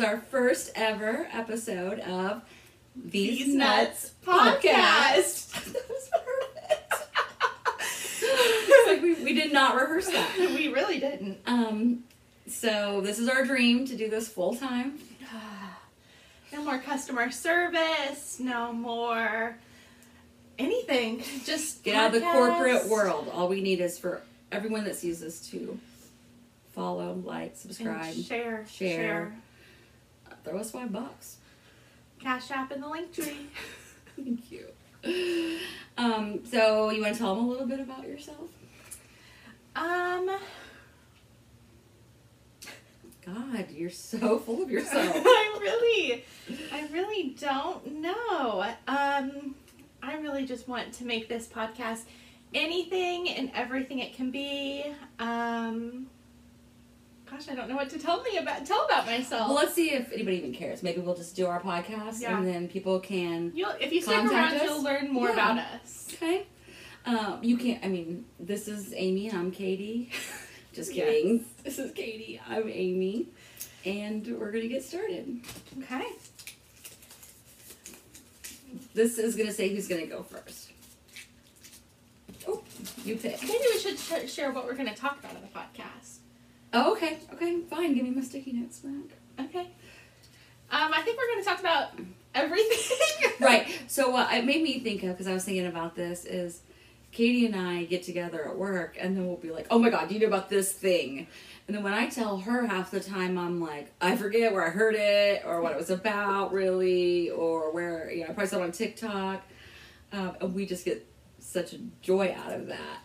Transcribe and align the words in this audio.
is 0.00 0.06
our 0.06 0.18
first 0.18 0.70
ever 0.74 1.28
episode 1.30 2.00
of 2.00 2.42
These, 2.96 3.46
These 3.46 3.56
Nutz, 3.56 4.12
Nutz 4.24 4.24
Podcast. 4.24 5.52
that 5.72 5.88
was 5.90 6.10
perfect. 6.10 6.94
Like 8.86 9.02
we, 9.02 9.14
we 9.22 9.34
did 9.34 9.52
not 9.52 9.74
rehearse 9.74 10.06
that. 10.06 10.36
we 10.38 10.68
really 10.68 10.98
didn't. 11.00 11.38
Um, 11.46 12.04
so 12.48 13.02
this 13.02 13.18
is 13.18 13.28
our 13.28 13.44
dream 13.44 13.86
to 13.86 13.96
do 13.96 14.08
this 14.08 14.28
full 14.28 14.54
time. 14.54 14.98
No 16.52 16.64
more 16.64 16.80
customer 16.80 17.30
service. 17.30 18.40
No 18.40 18.72
more 18.72 19.56
anything. 20.58 21.22
Just 21.44 21.84
Get 21.84 21.94
out 21.94 22.06
of 22.08 22.14
the 22.14 22.22
corporate 22.22 22.88
world. 22.88 23.30
All 23.32 23.46
we 23.46 23.60
need 23.60 23.78
is 23.78 24.00
for 24.00 24.20
everyone 24.50 24.82
that 24.82 24.96
sees 24.96 25.20
this 25.20 25.48
to 25.50 25.78
follow, 26.72 27.22
like, 27.24 27.54
subscribe, 27.54 28.14
share, 28.16 28.66
share. 28.66 28.66
share. 28.66 29.32
Throw 30.44 30.58
us 30.58 30.70
five 30.70 30.92
bucks. 30.92 31.38
Cash 32.18 32.50
app 32.50 32.72
in 32.72 32.80
the 32.80 32.88
link 32.88 33.12
tree. 33.12 33.48
Thank 34.16 34.50
you. 34.52 34.66
Um, 35.96 36.44
so 36.44 36.90
you 36.90 37.00
want 37.00 37.14
to 37.14 37.18
tell 37.18 37.34
them 37.34 37.44
a 37.44 37.48
little 37.48 37.66
bit 37.66 37.80
about 37.80 38.06
yourself? 38.06 38.50
Um, 39.74 40.30
God, 43.24 43.70
you're 43.70 43.90
so 43.90 44.38
full 44.38 44.62
of 44.62 44.70
yourself. 44.70 45.14
I 45.14 45.58
really, 45.60 46.24
I 46.72 46.86
really 46.92 47.34
don't 47.40 48.00
know. 48.00 48.64
Um, 48.88 49.54
I 50.02 50.16
really 50.16 50.46
just 50.46 50.68
want 50.68 50.92
to 50.94 51.04
make 51.04 51.28
this 51.28 51.46
podcast 51.46 52.02
anything 52.54 53.28
and 53.28 53.50
everything 53.54 54.00
it 54.00 54.14
can 54.14 54.30
be. 54.30 54.84
Um, 55.18 56.08
gosh, 57.30 57.48
I 57.48 57.54
don't 57.54 57.68
know 57.68 57.76
what 57.76 57.90
to 57.90 57.98
tell 57.98 58.22
me 58.22 58.36
about 58.38 58.64
tell 58.66 58.84
about 58.86 59.06
myself. 59.06 59.48
well, 59.48 59.56
let's 59.56 59.74
see 59.74 59.90
if 59.92 60.12
anybody 60.12 60.36
even 60.38 60.52
cares. 60.52 60.82
Maybe 60.82 61.00
we'll 61.00 61.14
just 61.14 61.36
do 61.36 61.46
our 61.46 61.60
podcast 61.60 62.20
Yeah. 62.20 62.36
and 62.36 62.46
then 62.46 62.68
people 62.68 62.98
can. 63.00 63.52
You'll, 63.54 63.72
if 63.80 63.92
you 63.92 64.00
stick 64.02 64.16
around, 64.16 64.54
us? 64.54 64.62
you'll 64.62 64.82
learn 64.82 65.12
more 65.12 65.28
Yeah. 65.28 65.32
about 65.34 65.58
us. 65.82 66.08
Okay. 66.14 66.46
Um, 67.06 67.38
you 67.42 67.56
can't. 67.56 67.84
I 67.84 67.88
mean, 67.88 68.24
this 68.38 68.68
is 68.68 68.92
Amy 68.96 69.28
and 69.28 69.38
I'm 69.38 69.50
Kadi. 69.52 70.10
just 70.72 70.92
Yes. 70.94 71.06
kidding. 71.06 71.44
This 71.64 71.78
is 71.78 71.90
Kadi. 71.92 72.40
I'm 72.48 72.68
Amy, 72.68 73.28
and 73.84 74.26
we're 74.38 74.50
gonna 74.52 74.68
get 74.68 74.84
started. 74.84 75.40
Okay. 75.78 76.04
This 78.94 79.18
is 79.18 79.36
gonna 79.36 79.52
say 79.52 79.68
who's 79.68 79.88
gonna 79.88 80.06
go 80.06 80.22
first. 80.22 80.68
Oh, 82.48 82.62
you 83.04 83.16
pick. 83.16 83.42
Maybe 83.42 83.64
we 83.72 83.78
should 83.78 83.98
sh- 83.98 84.30
share 84.32 84.50
what 84.52 84.64
we're 84.64 84.74
going 84.74 84.88
to 84.88 84.94
talk 84.94 85.18
about 85.18 85.34
in 85.34 85.42
the 85.42 85.48
podcast. 85.48 86.19
Oh, 86.72 86.92
okay. 86.92 87.18
Okay, 87.32 87.60
fine. 87.62 87.94
Give 87.94 88.04
me 88.04 88.10
my 88.10 88.22
sticky 88.22 88.52
notes 88.52 88.78
back. 88.78 89.46
Okay. 89.46 89.70
Um, 90.70 90.92
I 90.94 91.02
think 91.02 91.18
we're 91.18 91.26
going 91.26 91.42
to 91.42 91.48
talk 91.48 91.60
about 91.60 91.88
everything. 92.34 93.30
right. 93.40 93.68
So 93.88 94.10
what 94.10 94.32
it 94.32 94.44
made 94.44 94.62
me 94.62 94.78
think 94.80 95.02
of 95.02 95.10
because 95.10 95.26
I 95.26 95.32
was 95.32 95.44
thinking 95.44 95.66
about 95.66 95.96
this 95.96 96.24
is 96.24 96.60
Kadi 97.12 97.46
and 97.46 97.56
I 97.56 97.84
get 97.84 98.04
together 98.04 98.48
at 98.48 98.56
work 98.56 98.96
and 99.00 99.16
then 99.16 99.26
we'll 99.26 99.36
be 99.36 99.50
like, 99.50 99.66
"Oh 99.70 99.78
my 99.80 99.90
god, 99.90 100.08
do 100.08 100.14
you 100.14 100.20
know 100.20 100.28
about 100.28 100.48
this 100.48 100.72
thing?" 100.72 101.26
And 101.66 101.76
then 101.76 101.82
when 101.82 101.92
I 101.92 102.08
tell 102.08 102.38
her 102.38 102.66
half 102.66 102.92
the 102.92 103.00
time, 103.00 103.36
I'm 103.36 103.60
like, 103.60 103.92
"I 104.00 104.14
forget 104.14 104.52
where 104.52 104.64
I 104.64 104.70
heard 104.70 104.94
it 104.94 105.42
or 105.44 105.60
what 105.60 105.72
it 105.72 105.78
was 105.78 105.90
about, 105.90 106.52
really, 106.52 107.30
or 107.30 107.72
where 107.72 108.10
you 108.12 108.20
know 108.20 108.26
I 108.30 108.32
probably 108.32 108.46
saw 108.46 108.58
it 108.58 108.62
on 108.62 108.72
TikTok." 108.72 109.42
Um, 110.12 110.36
and 110.40 110.54
we 110.54 110.66
just 110.66 110.84
get 110.84 111.04
such 111.40 111.72
a 111.72 111.78
joy 112.00 112.34
out 112.36 112.52
of 112.52 112.68
that. 112.68 112.98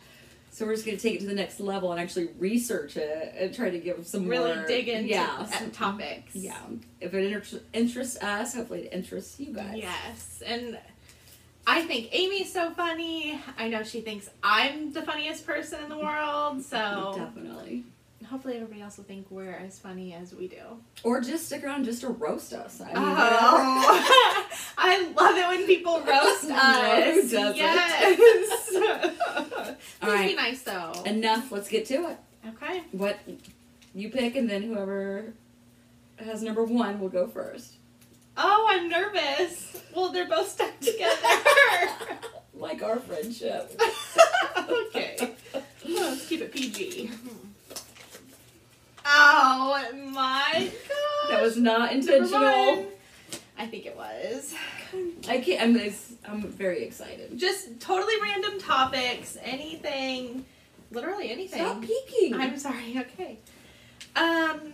So 0.56 0.66
we're 0.66 0.72
just 0.75 0.86
gonna 0.86 0.95
take 0.98 1.16
it 1.16 1.20
to 1.20 1.25
the 1.28 1.34
next 1.34 1.59
level 1.59 1.92
and 1.92 2.00
actually 2.00 2.30
research 2.39 2.95
it 2.95 3.36
and 3.38 3.53
try 3.53 3.70
to 3.70 3.78
give 3.78 4.08
some 4.08 4.25
really 4.25 4.56
more, 4.56 4.66
dig 4.66 4.88
into 4.88 5.09
yeah, 5.09 5.36
uh, 5.39 5.45
some- 5.48 5.72
topics. 5.72 6.34
yeah. 6.34 6.56
If 7.02 7.14
it 7.14 7.25
inter- 7.25 7.59
interests 7.73 8.16
us, 8.23 8.53
hopefully 8.53 8.83
it 8.86 8.94
interests 8.94 9.38
you 9.38 9.52
guys. 9.53 9.73
Yes, 9.76 10.42
and 10.45 10.80
I 11.67 11.82
think 11.82 12.08
Amy's 12.14 12.54
so 12.54 12.70
funny. 12.71 13.38
I 13.58 13.67
know 13.67 13.83
she 13.83 13.99
thinks 13.99 14.30
I'm 14.42 14.94
the 14.94 15.02
funniest 15.02 15.45
person 15.45 15.83
in 15.83 15.89
the 15.89 15.98
world, 15.98 16.64
so 16.64 17.14
Definitely. 17.17 17.83
hopefully 18.30 18.55
everybody 18.55 18.82
else 18.82 18.95
will 18.95 19.04
think 19.04 19.27
we're 19.30 19.52
as 19.52 19.77
funny 19.77 20.14
as 20.14 20.33
we 20.33 20.48
do. 20.48 20.61
Or 21.04 21.20
just 21.20 21.48
stick 21.48 21.65
around 21.65 21.83
just 21.83 21.99
to 22.02 22.08
roast 22.08 22.54
us. 22.54 22.80
I 22.80 22.86
mean, 22.86 22.94
Oh, 22.98 24.48
I 24.77 25.02
love 25.17 25.36
it 25.38 25.48
when 25.49 25.67
people 25.67 25.99
roast 26.08 26.48
No, 26.48 26.55
us. 26.55 27.14
who 27.14 27.21
doesn't? 27.30 27.58
Yes. 27.58 28.71
All 30.02 30.10
Please 30.11 30.32
be 30.32 30.36
right. 30.36 30.36
nice 30.36 30.61
though. 30.61 30.89
whatever. 30.89 31.04
Enough. 31.35 31.51
Let's 31.51 31.67
get 31.67 31.85
to 31.87 32.09
it. 32.11 32.17
okay. 32.47 32.83
What 32.91 33.19
you 33.93 34.09
pick, 34.09 34.35
and 34.35 34.49
then 34.49 34.63
whoever 34.63 35.33
has 36.17 36.41
number 36.41 36.63
one 36.63 36.99
will 36.99 37.09
go 37.09 37.27
first. 37.27 37.73
Oh, 38.37 38.67
I'm 38.69 38.87
nervous. 38.89 39.81
Well, 39.93 40.11
they're 40.11 40.27
both 40.27 40.49
stuck 40.49 40.79
together. 40.79 41.15
like 42.53 42.81
our 42.83 42.99
friendship. 42.99 43.79
okay. 44.57 45.35
Well, 45.53 46.09
let's 46.09 46.27
keep 46.27 46.41
it 46.41 46.53
PG. 46.53 47.11
Oh 49.05 49.87
my 49.93 50.71
gosh. 50.87 51.29
That 51.29 51.41
was 51.41 51.57
not 51.57 51.91
intentional. 51.91 52.87
I 53.57 53.67
think 53.67 53.85
it 53.85 53.95
was. 53.95 54.53
I 55.27 55.39
can't. 55.39 55.61
I'm. 55.61 55.93
I'm 56.27 56.41
very 56.43 56.83
excited. 56.83 57.37
Just 57.37 57.79
totally 57.79 58.13
random 58.21 58.59
topics, 58.59 59.37
anything, 59.43 60.45
literally 60.95 61.30
anything. 61.30 61.60
Stop 61.60 61.82
peeking. 61.82 62.33
I'm 62.33 62.58
sorry. 62.58 62.98
Okay. 63.20 63.39
Um. 64.16 64.73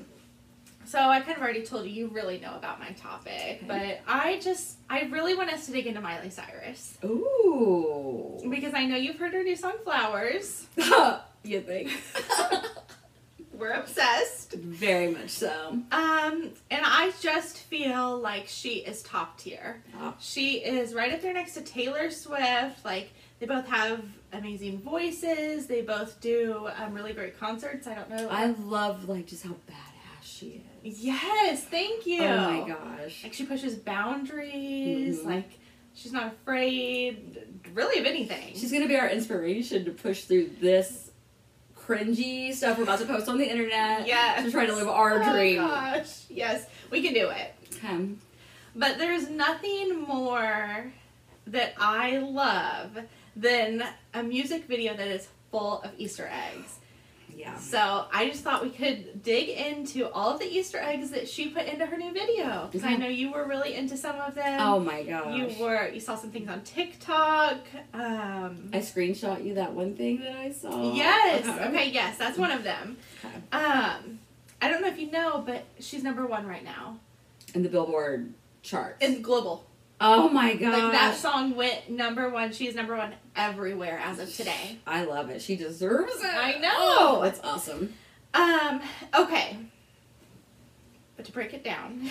So 0.86 1.00
I 1.00 1.22
kind 1.22 1.38
of 1.38 1.42
already 1.42 1.64
told 1.64 1.86
you 1.86 1.92
you 1.92 2.08
really 2.10 2.38
know 2.40 2.54
about 2.56 2.80
my 2.80 2.92
topic, 2.92 3.64
but 3.68 4.02
I 4.08 4.40
just 4.42 4.78
I 4.90 5.04
really 5.04 5.36
want 5.36 5.52
us 5.52 5.66
to 5.68 5.72
dig 5.72 5.88
into 5.88 6.02
Miley 6.02 6.30
Cyrus 6.30 6.98
Ooh. 7.06 8.42
because 8.50 8.74
I 8.74 8.86
know 8.86 8.98
you've 8.98 9.18
heard 9.18 9.34
her 9.34 9.44
new 9.44 9.56
song 9.56 9.76
"Flowers." 9.84 10.68
you 11.44 11.62
think? 11.62 11.92
We're 13.54 13.72
obsessed. 13.74 14.54
very 14.54 15.12
much 15.12 15.30
so. 15.30 15.52
Um, 15.92 16.50
and 16.72 16.82
I 16.84 17.14
just 17.22 17.58
feel 17.60 18.18
like 18.20 18.48
she 18.48 18.78
is 18.80 19.04
top 19.04 19.38
tier. 19.38 19.84
Oh. 20.00 20.16
She 20.20 20.56
is 20.58 20.94
right 20.96 21.14
up 21.14 21.22
there 21.22 21.34
next 21.34 21.54
to 21.54 21.62
Taylor 21.62 22.10
Swift. 22.10 22.84
Like 22.84 23.12
they 23.42 23.48
both 23.48 23.66
have 23.68 24.04
amazing 24.32 24.82
voices. 24.82 25.66
They 25.66 25.82
both 25.82 26.22
do 26.22 26.70
um, 26.78 26.94
really 26.94 27.12
great 27.12 27.40
concerts. 27.40 27.88
I 27.88 27.96
don't 27.96 28.10
know. 28.12 28.30
I 28.30 28.46
love 28.64 29.10
like 29.10 29.26
just 29.26 29.44
how 29.44 29.50
badass 29.68 30.22
she 30.22 30.62
is. 30.84 31.00
yes, 31.04 31.64
thank 31.66 32.06
you. 32.06 32.22
Oh 32.24 32.52
my 32.62 32.70
gosh. 32.70 33.24
Like 33.24 33.34
she 33.34 33.46
pushes 33.48 33.74
boundaries. 33.76 35.20
Mhm. 35.22 35.26
Like 35.26 35.60
she's 35.96 36.14
not 36.14 36.28
afraid, 36.28 37.40
really, 37.74 38.00
of 38.00 38.06
anything. 38.06 38.54
She's 38.56 38.72
gonna 38.72 38.88
be 38.88 38.96
our 38.96 39.10
inspiration 39.10 39.86
to 39.86 39.92
push 39.92 40.26
through 40.26 40.52
this 40.62 41.10
cringy 41.76 42.54
stuff 42.54 42.78
we're 42.78 42.84
about 42.84 43.00
to 43.00 43.06
post 43.08 43.28
on 43.28 43.40
the 43.40 43.50
internet. 43.50 44.06
Yes. 44.06 44.46
To 44.46 44.52
try 44.52 44.68
to 44.68 44.76
live 44.76 44.88
our 44.88 45.18
dream. 45.18 45.28
Oh 45.28 45.34
dream. 45.34 45.58
gosh, 45.58 46.26
yes, 46.30 46.68
we 46.92 47.02
can 47.02 47.16
do 47.16 47.30
it. 47.32 47.56
Um, 47.90 48.20
But 48.76 49.00
there's 49.00 49.30
nothing 49.32 50.00
more 50.02 50.94
that 51.48 51.74
I 51.80 52.20
love 52.20 52.98
than 53.36 53.84
a 54.14 54.24
music 54.24 54.66
video 54.66 54.96
that 54.96 55.08
is 55.08 55.28
full 55.52 55.82
of 55.82 55.92
Easter 55.98 56.30
eggs. 56.32 56.76
yeah. 57.36 57.58
So 57.58 58.06
I 58.14 58.28
just 58.30 58.44
thought 58.44 58.62
we 58.64 58.70
could 58.70 59.24
dig 59.24 59.50
into 59.50 60.10
all 60.12 60.32
of 60.34 60.40
the 60.40 60.46
Easter 60.46 60.78
eggs 60.80 61.12
that 61.12 61.28
she 61.28 61.50
put 61.50 61.66
into 61.66 61.86
her 61.86 61.98
new 61.98 62.12
video 62.14 62.68
because 62.72 62.86
I 62.86 62.96
know 62.96 63.08
you 63.08 63.32
were 63.32 63.46
really 63.46 63.74
into 63.76 63.98
some 63.98 64.16
of 64.18 64.36
them. 64.36 64.60
Oh 64.62 64.80
my 64.80 65.04
gosh. 65.04 65.36
you 65.38 65.64
were. 65.64 65.88
You 65.90 66.00
saw 66.00 66.16
some 66.16 66.32
things 66.32 66.50
on 66.50 66.62
TikTok. 66.62 67.58
Um, 67.94 68.70
I 68.74 68.78
screenshot 68.80 69.44
you 69.44 69.56
that 69.56 69.74
one 69.74 69.96
thing 69.96 70.20
that 70.20 70.36
I 70.36 70.52
saw. 70.52 70.94
yes. 70.94 71.48
Okay. 71.48 71.66
Okay. 71.68 71.90
Yes, 71.92 72.18
that's 72.18 72.38
one 72.38 72.52
of 72.52 72.64
them. 72.64 72.98
Okay. 73.26 73.36
Um, 73.52 74.20
I 74.62 74.70
don't 74.70 74.82
know 74.82 74.88
if 74.90 75.00
you 75.00 75.10
know, 75.10 75.42
but 75.46 75.64
she's 75.80 76.04
number 76.04 76.26
one 76.28 76.46
right 76.46 76.64
now 76.64 76.98
In 77.56 77.64
the 77.64 77.70
Billboard 77.70 78.34
charts. 78.62 79.04
in 79.04 79.22
global. 79.22 79.66
Oh 80.02 80.30
my 80.30 80.56
god! 80.56 80.84
Like 80.84 80.92
that 80.92 81.16
song 81.16 81.56
went 81.56 81.90
number 81.90 82.30
one. 82.30 82.52
She's 82.52 82.76
number 82.76 82.96
one 82.98 83.14
everywhere 83.36 84.00
as 84.04 84.20
of 84.20 84.34
today. 84.36 84.80
I 84.86 85.06
love 85.06 85.30
it. 85.30 85.42
She 85.42 85.56
deserves 85.56 86.16
it. 86.18 86.26
I 86.26 86.58
know. 86.60 86.70
Oh, 86.74 87.20
that's 87.24 87.40
awesome. 87.44 87.94
Um, 88.34 88.82
okay. 89.16 89.58
But 91.16 91.26
to 91.26 91.32
break 91.32 91.54
it 91.54 91.64
down, 91.64 92.10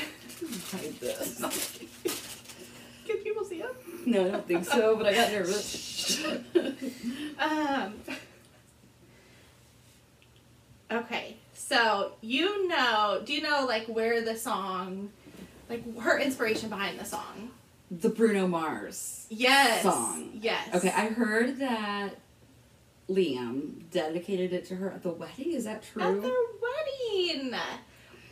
Hide 0.71 1.01
this. 1.01 1.41
can 3.07 3.17
people 3.19 3.45
see 3.45 3.63
it? 3.63 4.07
No, 4.07 4.27
I 4.27 4.31
don't 4.31 4.47
think 4.47 4.65
so, 4.65 4.97
but 4.97 5.07
I 5.07 5.15
got 5.15 5.33
nervous. 5.33 6.25
Um, 7.41 7.95
okay, 10.93 11.37
so 11.55 12.13
you 12.21 12.69
know, 12.69 13.23
do 13.25 13.33
you 13.33 13.41
know 13.41 13.65
like 13.67 13.87
where 13.87 14.23
the 14.23 14.37
song, 14.37 15.11
like 15.71 15.99
her 16.01 16.19
inspiration 16.19 16.69
behind 16.69 17.01
the 17.01 17.07
song? 17.07 17.51
The 17.91 18.09
Bruno 18.09 18.47
Mars. 18.47 19.27
Yes. 19.31 19.83
Song. 19.83 20.31
Yes. 20.35 20.69
Okay, 20.75 20.91
I 20.91 21.07
heard 21.09 21.59
that 21.59 22.11
Liam 23.09 23.83
dedicated 23.91 24.53
it 24.53 24.65
to 24.67 24.77
her 24.77 24.91
at 24.91 25.03
the 25.03 25.11
wedding. 25.11 25.53
Is 25.53 25.65
that 25.65 25.83
true? 25.83 26.03
At 26.03 26.23
their 26.23 26.33
wedding. 26.63 27.55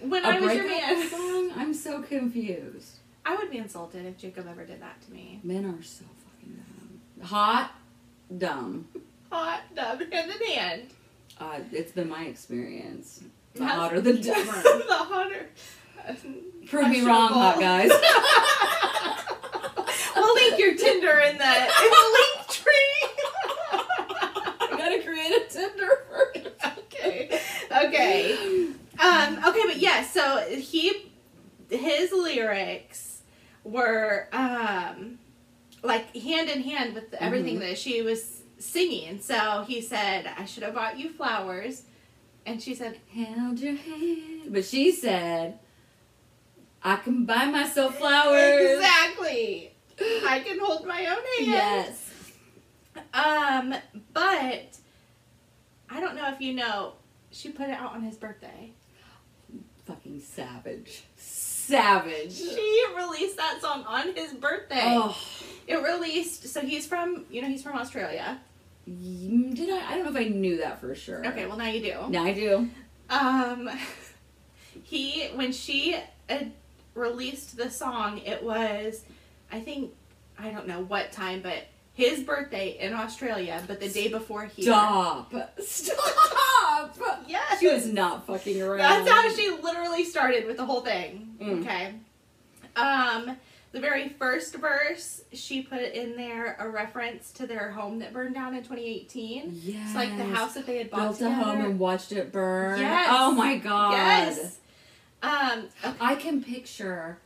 when 0.00 0.24
A 0.24 0.28
I 0.28 0.40
was 0.40 0.54
your 0.54 0.66
man. 0.68 1.08
song? 1.08 1.52
I'm 1.56 1.74
so 1.74 2.02
confused. 2.02 2.98
I 3.26 3.34
would 3.36 3.50
be 3.50 3.58
insulted 3.58 4.06
if 4.06 4.16
Jacob 4.16 4.46
ever 4.48 4.64
did 4.64 4.80
that 4.80 5.00
to 5.02 5.12
me. 5.12 5.40
Men 5.42 5.64
are 5.66 5.82
so 5.82 6.04
fucking 6.24 6.56
dumb. 7.18 7.26
Hot, 7.26 7.72
dumb. 8.38 8.88
Hot, 9.32 9.60
dumb, 9.74 9.98
hand 10.10 10.30
in 10.40 10.46
hand. 10.52 10.82
Uh, 11.38 11.58
it's 11.72 11.92
been 11.92 12.08
my 12.08 12.24
experience. 12.24 13.22
The 13.54 13.64
How's- 13.64 13.76
hotter 13.78 14.00
the 14.00 14.14
dumber. 14.14 14.52
the 14.62 14.84
hotter. 14.88 15.46
Prove 16.66 16.88
me 16.88 17.02
wrong, 17.04 17.28
hot 17.28 17.58
guys. 17.60 17.90
we'll 20.28 20.48
link 20.48 20.58
your 20.58 20.76
Tinder 20.76 21.18
in 21.20 21.38
the 21.38 21.44
in 21.44 21.90
the 21.90 22.18
link 22.18 22.48
tree. 22.48 23.08
I 23.72 24.68
gotta 24.76 25.02
create 25.02 25.32
a 25.32 25.46
Tinder 25.48 26.04
first. 26.10 26.48
okay. 26.78 27.40
Okay. 27.86 28.68
Um, 29.00 29.44
okay, 29.46 29.62
but 29.66 29.76
yeah, 29.78 30.04
so 30.04 30.38
he 30.50 31.12
his 31.70 32.12
lyrics 32.12 33.22
were 33.64 34.28
um 34.32 35.18
like 35.82 36.14
hand 36.16 36.48
in 36.48 36.62
hand 36.62 36.94
with 36.94 37.14
everything 37.14 37.60
that 37.60 37.78
she 37.78 38.02
was 38.02 38.42
singing. 38.58 39.20
So 39.20 39.64
he 39.66 39.80
said, 39.80 40.28
I 40.36 40.44
should 40.44 40.64
have 40.64 40.74
bought 40.74 40.98
you 40.98 41.10
flowers. 41.10 41.82
And 42.44 42.62
she 42.62 42.74
said, 42.74 42.98
Held 43.12 43.60
your 43.60 43.76
hand. 43.76 44.52
But 44.52 44.64
she 44.64 44.90
said, 44.90 45.58
I 46.82 46.96
can 46.96 47.24
buy 47.24 47.46
myself 47.46 47.98
flowers. 47.98 48.72
Exactly. 48.72 49.67
I 50.26 50.40
can 50.40 50.58
hold 50.60 50.86
my 50.86 51.06
own 51.06 51.46
hand. 51.46 51.46
Yes. 51.46 52.10
Um, 53.14 53.74
but 54.12 54.78
I 55.90 56.00
don't 56.00 56.16
know 56.16 56.32
if 56.32 56.40
you 56.40 56.54
know, 56.54 56.92
she 57.30 57.50
put 57.50 57.68
it 57.68 57.74
out 57.74 57.92
on 57.92 58.02
his 58.02 58.16
birthday. 58.16 58.72
Fucking 59.86 60.20
savage. 60.20 61.04
Savage. 61.16 62.32
She 62.34 62.84
released 62.96 63.36
that 63.36 63.60
song 63.60 63.84
on 63.86 64.14
his 64.14 64.32
birthday. 64.34 64.82
Oh. 64.82 65.16
It 65.66 65.82
released. 65.82 66.48
So 66.48 66.60
he's 66.60 66.86
from, 66.86 67.24
you 67.30 67.42
know, 67.42 67.48
he's 67.48 67.62
from 67.62 67.76
Australia. 67.76 68.40
Did 68.86 69.70
I? 69.70 69.92
I 69.92 69.94
don't 69.96 70.04
know 70.04 70.18
if 70.18 70.26
I 70.26 70.30
knew 70.30 70.58
that 70.58 70.80
for 70.80 70.94
sure. 70.94 71.26
Okay, 71.26 71.46
well 71.46 71.58
now 71.58 71.68
you 71.68 71.82
do. 71.82 72.08
Now 72.08 72.24
I 72.24 72.32
do. 72.32 72.70
Um, 73.10 73.68
he 74.82 75.28
when 75.34 75.52
she 75.52 75.96
uh, 76.30 76.38
released 76.94 77.56
the 77.56 77.70
song, 77.70 78.18
it 78.18 78.42
was, 78.42 79.04
I 79.50 79.60
think, 79.60 79.92
I 80.38 80.50
don't 80.50 80.66
know 80.66 80.82
what 80.82 81.12
time, 81.12 81.40
but 81.42 81.64
his 81.94 82.22
birthday 82.22 82.76
in 82.78 82.94
Australia, 82.94 83.62
but 83.66 83.80
the 83.80 83.88
day 83.88 84.08
before 84.08 84.44
here. 84.44 84.66
Stop. 84.66 85.32
Stop. 85.60 86.96
Yes. 87.26 87.58
She 87.58 87.68
was 87.68 87.86
not 87.86 88.26
fucking 88.26 88.62
around. 88.62 88.78
That's 88.78 89.10
how 89.10 89.28
she 89.34 89.50
literally 89.50 90.04
started 90.04 90.46
with 90.46 90.56
the 90.56 90.64
whole 90.64 90.80
thing. 90.80 91.36
Mm. 91.40 91.60
Okay. 91.60 91.94
Um, 92.76 93.36
the 93.72 93.80
very 93.80 94.08
first 94.10 94.54
verse, 94.54 95.22
she 95.32 95.62
put 95.62 95.82
in 95.82 96.16
there 96.16 96.56
a 96.58 96.68
reference 96.68 97.32
to 97.32 97.46
their 97.46 97.70
home 97.72 97.98
that 97.98 98.12
burned 98.12 98.34
down 98.34 98.54
in 98.54 98.62
2018. 98.62 99.60
Yes. 99.62 99.82
It's 99.86 99.94
like 99.94 100.16
the 100.16 100.24
house 100.24 100.54
that 100.54 100.66
they 100.66 100.78
had 100.78 100.90
bought 100.90 101.18
built 101.18 101.20
a 101.20 101.30
home 101.34 101.60
and 101.64 101.78
watched 101.78 102.12
it 102.12 102.32
burn. 102.32 102.80
Yes. 102.80 103.06
Oh 103.10 103.32
my 103.32 103.58
god. 103.58 103.92
Yes. 103.92 104.58
Um, 105.22 105.68
okay. 105.84 105.96
I 106.00 106.14
can 106.14 106.42
picture. 106.42 107.18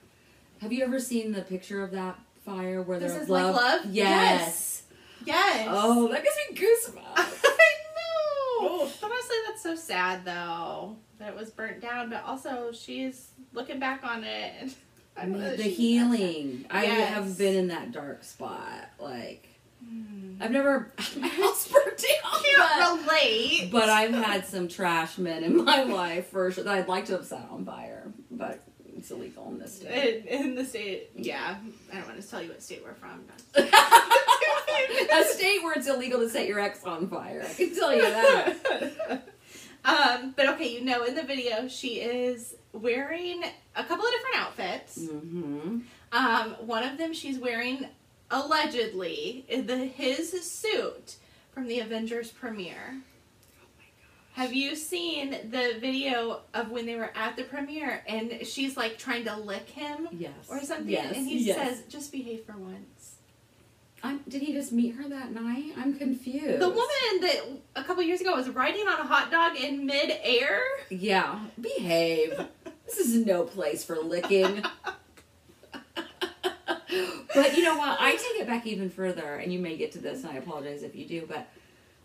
Have 0.63 0.73
you 0.73 0.85
ever 0.85 1.01
seen 1.01 1.33
the 1.33 1.43
picture 1.43 1.83
of 1.83 1.91
that 1.91 2.19
fire 2.45 2.83
where 2.83 2.99
This 2.99 3.13
there's 3.13 3.25
is 3.25 3.29
like 3.29 3.43
love? 3.45 3.57
love? 3.57 3.87
Yes. 3.87 4.85
Yes. 5.25 5.67
Oh, 5.71 6.09
that 6.09 6.23
gives 6.23 6.37
me 6.51 6.57
goosebumps. 6.57 7.05
I 7.45 7.67
know. 7.97 8.69
Oh. 8.69 8.93
Honestly, 9.03 9.37
that's 9.49 9.63
so 9.63 9.75
sad 9.75 10.25
though 10.25 10.97
that 11.19 11.31
it 11.31 11.37
was 11.37 11.51
burnt 11.51 11.81
down. 11.81 12.11
But 12.11 12.25
also, 12.25 12.71
she's 12.73 13.31
looking 13.53 13.79
back 13.81 14.05
on 14.05 14.23
it. 14.25 14.53
and 14.61 14.75
I 15.17 15.23
don't 15.23 15.33
know 15.33 15.41
that 15.41 15.57
the 15.57 15.65
healing. 15.65 16.65
I 16.71 16.85
Yes. 16.85 17.09
have 17.11 17.37
been 17.39 17.57
in 17.57 17.69
that 17.69 17.91
dark 17.93 18.23
spot. 18.25 18.89
Like 19.01 19.43
that 19.43 19.49
sad. 19.49 19.89
Hmm. 19.89 20.37
I've 20.41 20.51
never 20.53 20.93
my 21.19 21.27
house 21.29 21.69
burnt 21.69 21.99
down. 21.99 22.43
Can't 22.43 23.01
relate. 23.03 23.69
But, 23.73 23.81
but 23.81 23.89
I've 23.89 24.15
had 24.15 24.47
some 24.47 24.69
trash 24.69 25.19
men 25.19 25.43
in 25.43 25.65
my 25.65 25.83
life 25.83 26.29
for 26.29 26.51
sure 26.53 26.63
that 26.65 26.73
I'd 26.73 26.89
like 26.89 27.07
to 27.07 27.13
have 27.15 27.27
set 27.27 27.49
on 27.51 27.65
fire, 27.65 28.13
but 28.31 28.61
it's 29.03 29.11
illegal 29.11 29.49
in 29.49 29.59
this 29.59 29.79
state. 29.79 30.27
in, 30.27 30.45
in 30.45 30.55
the 30.55 30.65
state, 30.65 31.11
yeah. 31.17 31.57
I 31.93 31.97
don't 31.97 32.07
want 32.07 32.23
to 32.23 32.29
tell 32.29 32.41
you 32.41 32.51
what 32.51 32.63
state 32.63 32.85
we're 32.85 32.95
from. 32.95 33.25
A 33.57 35.25
state 35.25 35.61
where 35.65 35.73
it's 35.75 35.89
illegal 35.89 36.21
to 36.21 36.29
set 36.29 36.47
your 36.47 36.61
ex 36.61 36.85
on 36.85 37.09
fire. 37.09 37.45
I 37.45 37.53
can 37.53 37.75
tell 37.75 37.93
you 37.93 38.03
that. 38.03 38.55
um, 39.85 40.35
but 40.37 40.51
okay, 40.51 40.73
you 40.73 40.85
know, 40.85 41.03
in 41.03 41.17
the 41.17 41.25
video, 41.25 41.67
she 41.67 41.97
is 41.97 42.55
wearing 42.73 43.43
a 43.75 43.83
couple 43.83 44.07
of 44.07 44.13
different 44.13 44.37
outfits. 44.37 44.99
Mm-hmm. 44.99 45.79
Um, 46.13 46.51
one 46.61 46.85
of 46.85 46.97
them, 46.97 47.13
she's 47.13 47.41
wearing 47.41 47.89
allegedly 48.31 49.45
the 49.49 49.79
his 49.79 50.31
suit 50.49 51.17
from 51.53 51.67
the 51.67 51.81
Avengers 51.81 52.31
premiere. 52.31 52.99
Have 54.35 54.55
you 54.55 54.75
seen 54.77 55.31
the 55.51 55.77
video 55.79 56.41
of 56.55 56.71
when 56.71 56.87
they 56.87 56.97
were 56.97 57.13
at 57.15 57.37
the 57.37 57.45
premiere 57.45 58.03
and 58.09 58.47
she's 58.47 58.77
like 58.77 58.97
trying 58.99 59.25
to 59.27 59.37
lick 59.37 59.69
him 59.69 60.09
Yes. 60.11 60.33
or 60.49 60.61
something, 60.63 60.89
Yes. 60.89 61.15
and 61.17 61.27
he 61.27 61.39
yes. 61.45 61.57
says, 61.57 61.83
"Just 61.89 62.11
behave 62.13 62.45
for 62.45 62.57
once." 62.57 63.17
I'm, 64.05 64.19
did 64.29 64.43
he 64.43 64.53
just 64.53 64.73
meet 64.73 64.97
her 64.97 65.09
that 65.09 65.33
night? 65.33 65.75
I'm 65.77 65.97
confused. 65.97 66.61
The 66.61 66.69
woman 66.69 67.21
that 67.21 67.41
a 67.77 67.85
couple 67.85 68.03
years 68.03 68.21
ago 68.21 68.35
was 68.35 68.49
riding 68.49 68.89
on 68.89 68.99
a 68.99 69.05
hot 69.05 69.31
dog 69.31 69.57
in 69.57 69.87
mid-air. 69.87 70.61
Yeah. 70.91 71.39
Behave. 71.61 72.35
this 72.87 72.99
is 72.99 73.25
no 73.25 73.45
place 73.45 73.85
for 73.85 74.01
licking. 74.01 74.65
but 75.95 77.57
you 77.57 77.63
know 77.63 77.77
what? 77.77 77.97
I 78.01 78.13
take 78.13 78.41
it 78.41 78.47
back 78.49 78.67
even 78.67 78.91
further, 78.91 79.37
and 79.37 79.53
you 79.53 79.61
may 79.61 79.77
get 79.77 79.93
to 79.93 79.99
this, 79.99 80.25
and 80.25 80.33
I 80.33 80.37
apologize 80.37 80.83
if 80.83 80.97
you 80.97 81.07
do, 81.07 81.25
but 81.29 81.47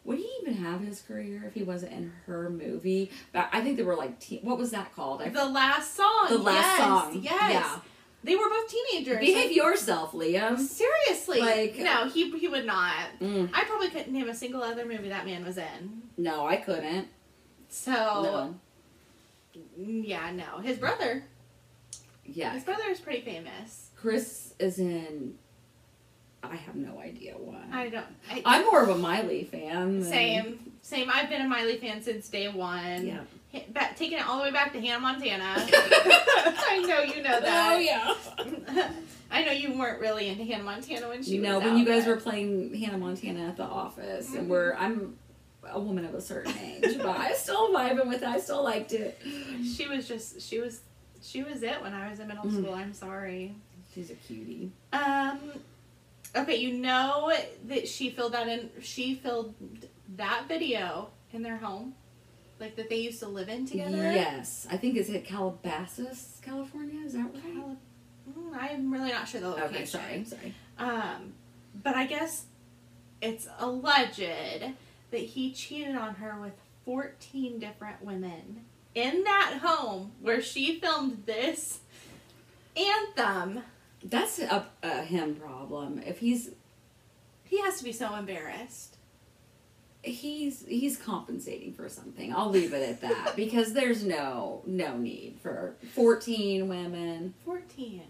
would 0.08 0.18
he 0.18 0.28
even 0.42 0.56
have 0.56 0.82
his 0.82 1.02
career 1.02 1.44
if 1.46 1.54
he 1.54 1.62
wasn't 1.64 1.92
in 1.94 2.12
her 2.26 2.50
movie? 2.50 3.12
But 3.34 3.50
I 3.52 3.62
think 3.62 3.78
they 3.78 3.84
were 3.84 3.96
like, 3.96 4.20
te- 4.20 4.40
what 4.42 4.58
was 4.58 4.72
that 4.72 4.96
called? 4.96 5.22
I, 5.22 5.30
The 5.30 5.46
last 5.46 5.96
song. 5.96 6.26
the 6.30 6.38
last 6.40 6.56
yes, 6.66 6.78
song. 6.80 7.20
Yes. 7.22 7.52
Yeah. 7.54 7.80
They 8.24 8.36
were 8.36 8.50
both 8.50 8.68
teenagers. 8.70 9.20
Behave 9.20 9.48
Like, 9.50 9.56
yourself, 9.56 10.12
Liam. 10.14 10.58
Seriously. 10.58 11.40
Like- 11.40 11.78
no, 11.78 12.10
he 12.10 12.32
he 12.40 12.48
would 12.48 12.66
not. 12.66 12.96
Mm, 13.22 13.50
I 13.54 13.64
probably 13.66 13.90
couldn't 13.90 14.12
name 14.12 14.28
a 14.28 14.34
single 14.34 14.64
other 14.64 14.86
movie 14.86 15.10
that 15.10 15.26
man 15.26 15.46
was 15.46 15.58
in. 15.58 16.02
no, 16.18 16.48
I 16.48 16.56
couldn't. 16.58 17.10
So 17.70 17.92
No. 17.92 18.56
yeah, 19.78 20.32
no. 20.32 20.60
His 20.62 20.78
brother. 20.78 21.24
Yeah. 22.26 22.52
His 22.54 22.64
brother 22.64 22.84
is 22.90 23.00
pretty 23.00 23.22
famous. 23.22 23.92
Chris 23.96 24.54
is 24.60 24.80
in. 24.80 25.36
I 26.44 26.56
have 26.56 26.76
no 26.76 27.00
idea 27.00 27.34
why. 27.34 27.62
I 27.72 27.90
don't. 27.90 28.06
I, 28.32 28.42
I'm 28.46 28.66
more 28.66 28.82
of 28.84 28.90
a 28.90 28.98
Miley 28.98 29.44
fan. 29.44 30.00
than- 30.02 30.10
same. 30.10 30.60
Same. 30.82 31.10
I've 31.14 31.30
been 31.30 31.42
a 31.42 31.48
Miley 31.50 31.78
fan 31.78 32.02
since 32.02 32.30
day 32.30 32.48
one. 32.48 33.06
Yeah. 33.06 33.20
Back, 33.70 33.98
taking 33.98 34.20
it 34.20 34.28
all 34.28 34.38
the 34.38 34.44
way 34.44 34.52
back 34.52 34.72
to 34.74 34.80
Hannah 34.80 35.00
Montana. 35.02 35.56
I 35.58 36.84
know 36.88 37.02
you 37.02 37.24
know 37.24 37.40
that. 37.42 37.74
Oh 37.74 37.78
yeah. 37.80 38.90
I 39.32 39.44
know 39.44 39.52
you 39.52 39.78
weren't 39.78 40.00
really 40.00 40.28
into 40.30 40.44
Hannah 40.44 40.64
Montana 40.64 41.10
when 41.10 41.24
she 41.24 41.32
You 41.36 41.42
know 41.42 41.60
when 41.60 41.78
you 41.78 41.86
guys 41.86 42.06
but- 42.06 42.16
were 42.16 42.22
playing 42.22 42.74
Hannah 42.76 42.98
Montana 42.98 43.48
at 43.50 43.58
the 43.58 43.64
office, 43.64 44.28
Mm-hmm. 44.30 44.38
and 44.38 44.50
we're 44.50 44.74
I'm 44.76 45.18
a 45.70 45.80
woman 45.80 46.06
of 46.06 46.14
a 46.14 46.22
certain 46.22 46.54
age, 46.60 46.98
but 46.98 47.08
I 47.18 47.34
still 47.34 47.74
vibing 47.74 48.08
with 48.08 48.22
it. 48.22 48.28
I 48.28 48.40
still 48.40 48.64
liked 48.64 48.94
it. 48.94 49.20
She 49.76 49.88
was 49.88 50.08
just 50.08 50.42
she 50.42 50.60
was 50.60 50.82
she 51.22 51.44
was 51.44 51.64
it 51.64 51.82
when 51.82 51.94
I 51.94 52.10
was 52.10 52.20
in 52.20 52.28
middle 52.28 52.46
Mm. 52.46 52.62
school. 52.62 52.74
I'm 52.74 52.94
sorry. 52.94 53.56
She's 53.94 54.12
a 54.12 54.16
cutie. 54.16 54.72
Um 54.94 55.40
okay, 56.42 56.56
you 56.58 56.74
know 56.78 57.32
that 57.66 57.88
she 57.88 58.10
filled 58.10 58.34
that 58.34 58.48
in 58.48 58.70
she 58.82 59.16
filmed 59.16 59.88
that 60.16 60.46
video 60.48 61.10
in 61.34 61.42
their 61.44 61.58
home. 61.58 61.94
Like 62.60 62.76
that 62.78 62.90
they 62.90 62.98
used 62.98 63.20
to 63.20 63.28
live 63.28 63.50
in 63.50 63.68
together. 63.68 63.98
Yes, 63.98 64.66
I 64.72 64.78
think 64.78 64.98
it's 64.98 65.10
at 65.12 65.26
Calabasas, 65.26 66.40
California. 66.42 67.06
Is 67.06 67.14
that 67.14 67.26
right? 67.34 67.54
Cal- 67.54 67.78
Mm, 68.38 68.58
I'm 68.60 68.92
really 68.92 69.10
not 69.12 69.26
sure 69.26 69.40
the 69.40 69.48
location. 69.48 69.76
Okay, 69.76 69.86
sorry, 69.86 70.26
sorry. 70.26 70.54
Um, 70.78 71.32
but 71.82 71.96
I 71.96 72.06
guess 72.06 72.46
it's 73.22 73.48
alleged 73.58 74.20
that 75.12 75.18
he 75.22 75.54
cheated 75.54 75.96
on 75.96 76.16
her 76.16 76.36
with 76.42 76.52
14 76.84 77.58
different 77.58 78.04
women 78.04 78.66
in 78.96 79.24
that 79.24 79.60
home 79.64 80.12
where 80.20 80.42
she 80.42 80.78
filmed 80.82 81.24
this 81.26 81.80
anthem. 82.76 83.64
That's 84.04 84.40
a, 84.40 84.66
a 84.84 85.02
him 85.04 85.36
problem. 85.36 86.02
If 86.06 86.20
he's 86.20 86.52
He 87.44 87.62
has 87.62 87.78
to 87.80 87.84
be 87.84 87.92
so 87.92 88.16
embarrassed. 88.16 88.96
he's 90.04 90.64
he's 90.68 90.98
compensating 90.98 91.74
for 91.74 91.90
something. 91.90 92.34
I'll 92.34 92.50
leave 92.50 92.74
it 92.74 92.88
at 92.88 93.02
that 93.02 93.34
because 93.36 93.74
there's 93.74 94.04
no 94.04 94.62
no 94.66 94.98
need 94.98 95.38
for 95.42 95.76
14 95.94 96.68
women. 96.68 97.34
14. 97.46 98.04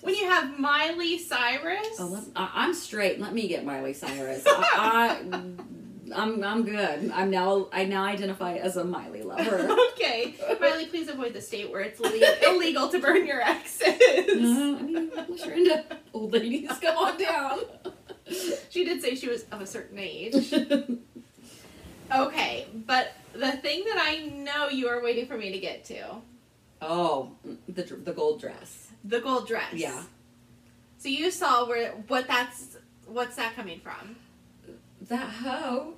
When 0.00 0.14
you 0.14 0.28
have 0.28 0.58
Miley 0.60 1.16
Cyrus. 1.18 1.96
Oh, 1.98 2.22
I, 2.36 2.50
I'm 2.54 2.74
straight. 2.74 3.20
Let 3.20 3.32
me 3.32 3.48
get 3.48 3.64
Miley 3.64 3.94
Cyrus. 3.94 4.44
I, 4.46 5.18
I 5.32 5.40
I'm 6.14 6.42
I'm 6.44 6.64
good. 6.64 7.10
I'm 7.12 7.30
now 7.30 7.68
I 7.72 7.84
now 7.84 8.04
identify 8.04 8.54
as 8.54 8.76
a 8.76 8.84
Miley 8.84 9.22
lover. 9.22 9.68
okay, 9.92 10.34
Miley, 10.60 10.86
please 10.86 11.08
avoid 11.08 11.32
the 11.34 11.40
state 11.40 11.70
where 11.70 11.80
it's 11.80 12.00
le- 12.00 12.48
illegal 12.48 12.88
to 12.88 12.98
burn 12.98 13.26
your 13.26 13.40
exes. 13.42 13.98
No, 14.40 14.76
I 14.78 14.82
mean, 14.82 15.10
unless 15.16 15.44
you're 15.44 15.54
into 15.54 15.84
old 16.12 16.32
ladies, 16.32 16.70
come 16.80 16.96
on 16.96 17.18
down. 17.18 17.60
She 18.70 18.84
did 18.84 19.02
say 19.02 19.14
she 19.14 19.28
was 19.28 19.44
of 19.52 19.60
a 19.60 19.66
certain 19.66 19.98
age. 19.98 20.52
Okay, 22.12 22.66
but 22.86 23.12
the 23.32 23.52
thing 23.52 23.82
that 23.84 23.96
I 23.98 24.26
know 24.26 24.68
you 24.68 24.88
are 24.88 25.02
waiting 25.02 25.26
for 25.26 25.36
me 25.36 25.50
to 25.52 25.58
get 25.58 25.84
to 25.86 26.16
oh, 26.82 27.30
the 27.68 27.82
the 27.82 28.12
gold 28.12 28.40
dress. 28.40 28.88
the 29.04 29.20
gold 29.20 29.48
dress. 29.48 29.72
Yeah. 29.72 30.02
So 30.98 31.08
you 31.08 31.30
saw 31.30 31.66
where 31.66 31.92
what 32.08 32.26
that's 32.28 32.76
what's 33.06 33.36
that 33.36 33.56
coming 33.56 33.80
from? 33.80 34.16
That 35.08 35.28
hoe, 35.28 35.94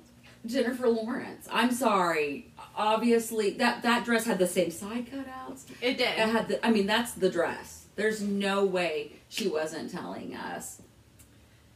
Jennifer 0.47 0.87
Lawrence. 0.87 1.47
I'm 1.51 1.71
sorry. 1.71 2.51
Obviously, 2.75 3.51
that 3.51 3.83
that 3.83 4.05
dress 4.05 4.25
had 4.25 4.39
the 4.39 4.47
same 4.47 4.71
side 4.71 5.07
cutouts. 5.11 5.65
It 5.81 5.97
did. 5.97 6.09
It 6.09 6.29
had 6.29 6.47
the. 6.47 6.65
I 6.65 6.71
mean, 6.71 6.87
that's 6.87 7.13
the 7.13 7.29
dress. 7.29 7.85
There's 7.95 8.21
no 8.21 8.65
way 8.65 9.13
she 9.29 9.47
wasn't 9.47 9.91
telling 9.91 10.35
us. 10.35 10.81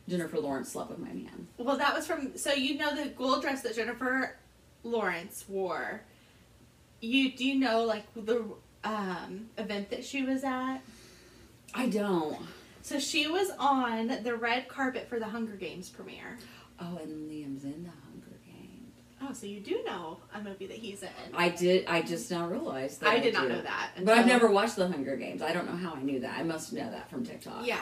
Jennifer 0.07 0.39
Lawrence 0.39 0.71
slept 0.71 0.89
with 0.89 0.99
my 0.99 1.13
man. 1.13 1.47
Well, 1.57 1.77
that 1.77 1.95
was 1.95 2.05
from. 2.07 2.37
So 2.37 2.53
you 2.53 2.77
know 2.77 2.95
the 2.95 3.09
gold 3.09 3.41
dress 3.41 3.61
that 3.61 3.75
Jennifer 3.75 4.35
Lawrence 4.83 5.45
wore. 5.47 6.01
You 7.01 7.31
do 7.31 7.45
you 7.45 7.55
know 7.55 7.83
like 7.83 8.05
the 8.15 8.45
um, 8.83 9.49
event 9.57 9.89
that 9.89 10.05
she 10.05 10.23
was 10.23 10.43
at? 10.43 10.79
I 11.73 11.87
don't. 11.87 12.39
So 12.83 12.99
she 12.99 13.27
was 13.27 13.51
on 13.59 14.23
the 14.23 14.35
red 14.35 14.67
carpet 14.67 15.07
for 15.07 15.19
the 15.19 15.27
Hunger 15.27 15.55
Games 15.55 15.89
premiere. 15.89 16.37
Oh, 16.79 16.97
and 17.01 17.29
Liam's 17.29 17.63
in 17.63 17.83
the. 17.83 18.10
Oh, 19.23 19.33
so 19.33 19.45
you 19.45 19.59
do 19.59 19.83
know 19.85 20.17
a 20.33 20.41
movie 20.41 20.65
that 20.67 20.77
he's 20.77 21.03
in. 21.03 21.09
I 21.33 21.49
did. 21.49 21.85
I 21.85 22.01
just 22.01 22.31
now 22.31 22.47
realized 22.47 23.01
that. 23.01 23.09
I 23.09 23.19
did 23.19 23.33
not 23.33 23.43
do. 23.43 23.49
know 23.49 23.61
that. 23.61 23.91
But 24.03 24.17
I've 24.17 24.25
never 24.25 24.49
watched 24.49 24.75
the 24.77 24.87
Hunger 24.87 25.15
Games. 25.15 25.41
I 25.41 25.53
don't 25.53 25.67
know 25.67 25.75
how 25.75 25.93
I 25.93 26.01
knew 26.01 26.19
that. 26.21 26.39
I 26.39 26.43
must 26.43 26.73
know 26.73 26.89
that 26.89 27.09
from 27.09 27.25
TikTok. 27.25 27.65
Yeah. 27.65 27.81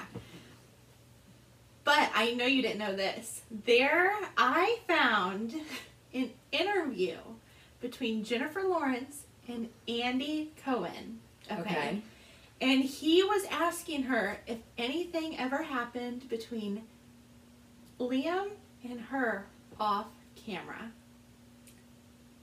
But 1.86 2.10
I 2.14 2.34
know 2.34 2.46
you 2.46 2.62
didn't 2.62 2.80
know 2.80 2.96
this. 2.96 3.42
There, 3.66 4.12
I 4.38 4.80
found 4.88 5.56
an 6.14 6.32
interview 6.52 7.16
between 7.80 8.24
Jennifer 8.24 8.64
Lawrence 8.64 9.24
and 9.48 9.70
Andy 9.88 10.52
Cohen. 10.64 11.20
Okay. 11.52 12.02
And 12.62 12.84
he 12.84 13.24
was 13.24 13.46
asking 13.50 14.04
her 14.04 14.40
if 14.46 14.58
anything 14.78 15.40
ever 15.40 15.64
happened 15.64 16.28
between 16.30 16.84
Liam 18.00 18.50
and 18.84 19.00
her 19.00 19.46
off 19.80 20.08
camera. 20.36 20.92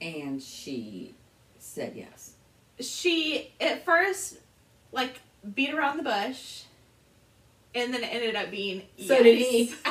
And 0.00 0.42
she 0.42 1.14
said 1.58 1.92
yes. 1.96 2.34
She, 2.80 3.52
at 3.60 3.84
first, 3.84 4.38
like, 4.92 5.20
beat 5.54 5.72
around 5.72 5.96
the 5.98 6.02
bush. 6.02 6.62
And 7.74 7.92
then 7.92 8.02
it 8.02 8.08
ended 8.12 8.36
up 8.36 8.50
being 8.50 8.82
So 9.06 9.22
did 9.22 9.38
he. 9.38 9.74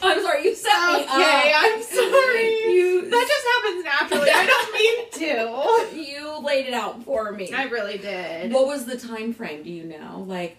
I'm 0.00 0.22
sorry. 0.22 0.44
You 0.44 0.54
set 0.54 0.98
me 0.98 1.04
up. 1.04 1.14
Okay, 1.14 1.52
I'm 1.54 1.82
sorry. 1.82 2.72
You 2.72 3.10
That 3.10 3.26
just 3.28 3.46
happens 3.46 3.84
naturally. 3.84 4.30
I 4.30 4.46
don't 4.46 4.72
mean 4.72 5.10
to. 5.12 5.96
you 6.10 6.38
laid 6.44 6.66
it 6.66 6.74
out 6.74 7.02
for 7.02 7.32
me. 7.32 7.52
I 7.52 7.64
really 7.64 7.98
did. 7.98 8.52
What 8.52 8.66
was 8.66 8.86
the 8.86 8.96
time 8.96 9.32
frame? 9.34 9.62
Do 9.62 9.70
you 9.70 9.84
know? 9.84 10.24
Like 10.26 10.56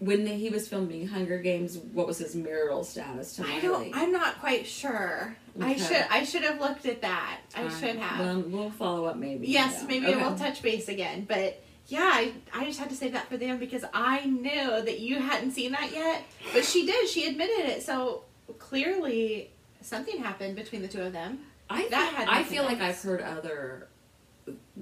when 0.00 0.26
he 0.26 0.48
was 0.48 0.68
filming 0.68 1.08
Hunger 1.08 1.38
Games, 1.38 1.76
what 1.78 2.06
was 2.06 2.18
his 2.18 2.34
marital 2.36 2.84
status 2.84 3.34
to 3.36 3.44
I 3.44 3.60
don't. 3.60 3.90
I'm 3.94 4.12
not 4.12 4.38
quite 4.38 4.66
sure. 4.66 5.36
I 5.60 5.76
should. 5.76 6.04
I 6.10 6.22
should 6.24 6.42
have 6.42 6.60
looked 6.60 6.86
at 6.86 7.02
that. 7.02 7.40
I 7.56 7.68
should 7.68 7.96
have. 7.96 8.20
Well, 8.20 8.40
we'll 8.46 8.70
follow 8.70 9.06
up 9.06 9.16
maybe. 9.16 9.48
yes, 9.48 9.84
maybe 9.88 10.06
Okay. 10.06 10.16
we'll 10.16 10.36
touch 10.36 10.62
base 10.62 10.88
again. 10.88 11.24
But 11.28 11.60
yeah, 11.86 12.10
I, 12.12 12.32
I 12.54 12.64
just 12.64 12.78
had 12.78 12.90
to 12.90 12.94
say 12.96 13.08
that 13.08 13.28
for 13.28 13.36
them 13.36 13.58
because 13.58 13.84
I 13.92 14.24
knew 14.26 14.82
that 14.82 15.00
you 15.00 15.16
hadn't 15.18 15.52
seen 15.52 15.72
that 15.72 15.90
yet. 15.92 16.22
But 16.52 16.64
she 16.64 16.86
did. 16.86 17.08
She 17.08 17.26
admitted 17.26 17.66
it. 17.70 17.82
So 17.82 18.22
clearly, 18.58 19.50
something 19.80 20.18
happened 20.18 20.54
between 20.54 20.82
the 20.82 20.88
two 20.88 21.02
of 21.02 21.12
them. 21.12 21.40
I 21.70 21.82
that 21.82 21.90
that 21.90 22.14
had 22.14 22.28
I 22.28 22.44
feel 22.44 22.64
like. 22.64 22.80
I've 22.80 23.00
heard 23.02 23.20
other 23.20 23.88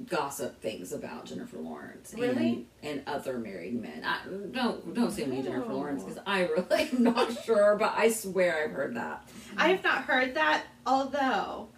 gossip 0.07 0.61
things 0.61 0.93
about 0.93 1.27
Jennifer 1.27 1.59
Lawrence 1.59 2.15
Really? 2.17 2.67
and, 2.83 2.99
and 2.99 3.03
other 3.07 3.39
married 3.39 3.81
men. 3.81 4.03
I, 4.05 4.19
don't 4.53 4.95
don't 4.95 5.11
sue 5.11 5.27
me, 5.27 5.43
Jennifer 5.43 5.71
Oh. 5.71 5.75
Lawrence, 5.77 6.03
because 6.05 6.19
I 6.27 6.43
really 6.47 6.89
am 6.93 7.03
not 7.05 7.43
sure, 7.45 7.77
but 7.77 7.95
I 7.97 8.11
swear 8.11 8.65
I've 8.65 8.73
heard 8.73 8.97
that. 8.97 9.29
I 9.57 9.69
have 9.69 9.83
not 9.85 10.05
heard 10.05 10.35
that, 10.35 10.65
although 10.87 11.69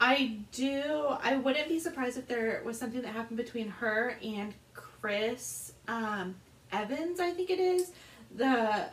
I 0.00 0.38
do. 0.52 1.16
I 1.22 1.36
wouldn't 1.36 1.68
be 1.68 1.78
surprised 1.80 2.18
if 2.18 2.28
there 2.28 2.62
was 2.64 2.78
something 2.78 3.02
that 3.02 3.12
happened 3.12 3.36
between 3.36 3.68
her 3.68 4.16
and 4.22 4.54
Chris 4.74 5.72
um, 5.88 6.36
Evans. 6.72 7.18
I 7.20 7.30
think 7.32 7.50
it 7.50 7.58
is 7.58 7.90
the. 8.36 8.46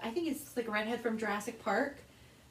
I 0.04 0.10
think 0.12 0.27
it's 0.30 0.56
like 0.58 0.68
a 0.68 0.72
redhead 0.72 1.01
from 1.01 1.18
Jurassic 1.18 1.63
Park. 1.63 1.98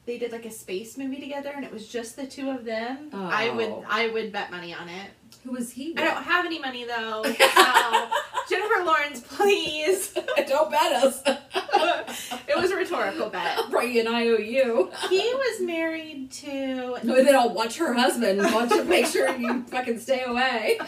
They 0.07 0.19
did 0.19 0.33
like 0.33 0.45
a 0.45 0.51
space 0.51 0.99
movie 0.99 1.19
together, 1.19 1.51
and 1.57 1.65
it 1.65 1.73
was 1.73 1.89
just 1.89 2.15
the 2.15 2.27
two 2.27 2.51
of 2.51 2.65
them. 2.65 3.09
I 3.13 3.51
would. 3.51 3.69
Oh. 3.71 3.85
I 3.89 4.09
would 4.11 4.31
bet 4.33 4.51
money 4.51 4.73
on 4.75 4.89
it. 4.89 5.11
Who 5.45 5.53
was 5.53 5.73
he? 5.73 5.95
I 5.97 6.05
don't 6.05 6.23
have 6.23 6.47
any 6.47 6.59
money 6.59 6.85
though. 6.85 7.23
So 7.23 7.33
Jennifer 8.49 8.83
Lawrence, 8.83 9.21
please. 9.21 10.13
don't 10.49 10.71
bet 10.71 10.93
us. 11.05 11.23
it 12.49 12.57
was 12.57 12.71
a 12.71 12.77
rhetorical 12.77 13.29
bet. 13.29 13.59
Brian 13.71 14.09
IOU. 14.09 14.91
He 15.11 15.19
was 15.35 15.61
married 15.61 16.31
to 16.33 16.99
No, 17.03 17.23
then 17.23 17.37
I'll 17.37 17.53
watch 17.53 17.77
her 17.77 17.93
husband. 17.93 18.41
Watch 18.43 18.71
to 18.71 18.85
make 18.85 19.07
sure 19.07 19.35
you 19.37 19.65
fucking 19.65 20.01
stay 20.01 20.23
away. 20.25 20.79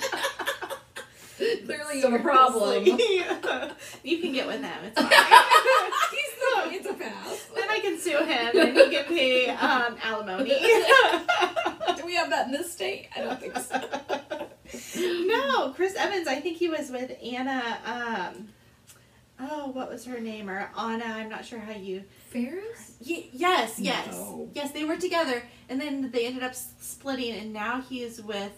Clearly, 1.37 1.99
you 1.99 2.11
have 2.11 2.19
a 2.19 2.23
problem. 2.23 2.85
Seriously. 2.85 3.71
you 4.05 4.19
can 4.23 4.33
get 4.33 4.47
with 4.47 4.63
him. 4.63 4.85
It's 4.85 4.99
fine. 4.99 5.11
He's 6.11 6.33
the 6.41 6.77
it's 6.77 6.87
a 6.87 6.95
pass. 6.95 7.47
then 7.55 7.69
I 7.69 7.79
can 7.81 7.99
sue 7.99 8.25
him 8.25 8.59
and 8.59 8.77
he 8.77 8.91
can 8.91 9.05
pay 9.05 9.51
um, 9.51 9.97
alimony. 10.03 10.49
Do 11.97 12.07
we 12.07 12.15
have 12.15 12.31
that 12.31 12.47
in 12.47 12.53
this 12.53 12.73
state? 12.73 13.09
I 13.15 13.21
don't 13.21 13.39
think 13.39 13.55
so. 13.59 13.66
I 16.31 16.41
think 16.41 16.57
he 16.59 16.69
was 16.69 16.91
with 16.91 17.13
Anna. 17.23 17.79
Um, 17.85 18.49
oh, 19.41 19.69
what 19.69 19.91
was 19.91 20.05
her 20.07 20.19
name? 20.21 20.49
Or 20.51 20.71
Anna? 20.79 21.05
I'm 21.05 21.29
not 21.29 21.45
sure 21.45 21.59
how 21.59 21.73
you. 21.73 22.05
Faris? 22.31 22.97
Ye- 23.01 23.31
yes, 23.33 23.79
yes, 23.79 24.09
No. 24.13 24.49
yes. 24.55 24.73
They 24.73 24.85
were 24.85 24.97
together, 24.97 25.43
and 25.69 25.81
then 25.81 26.11
they 26.11 26.27
ended 26.27 26.43
up 26.43 26.55
splitting, 26.55 27.33
and 27.35 27.53
now 27.53 27.81
he 27.81 28.03
is 28.03 28.21
with 28.23 28.53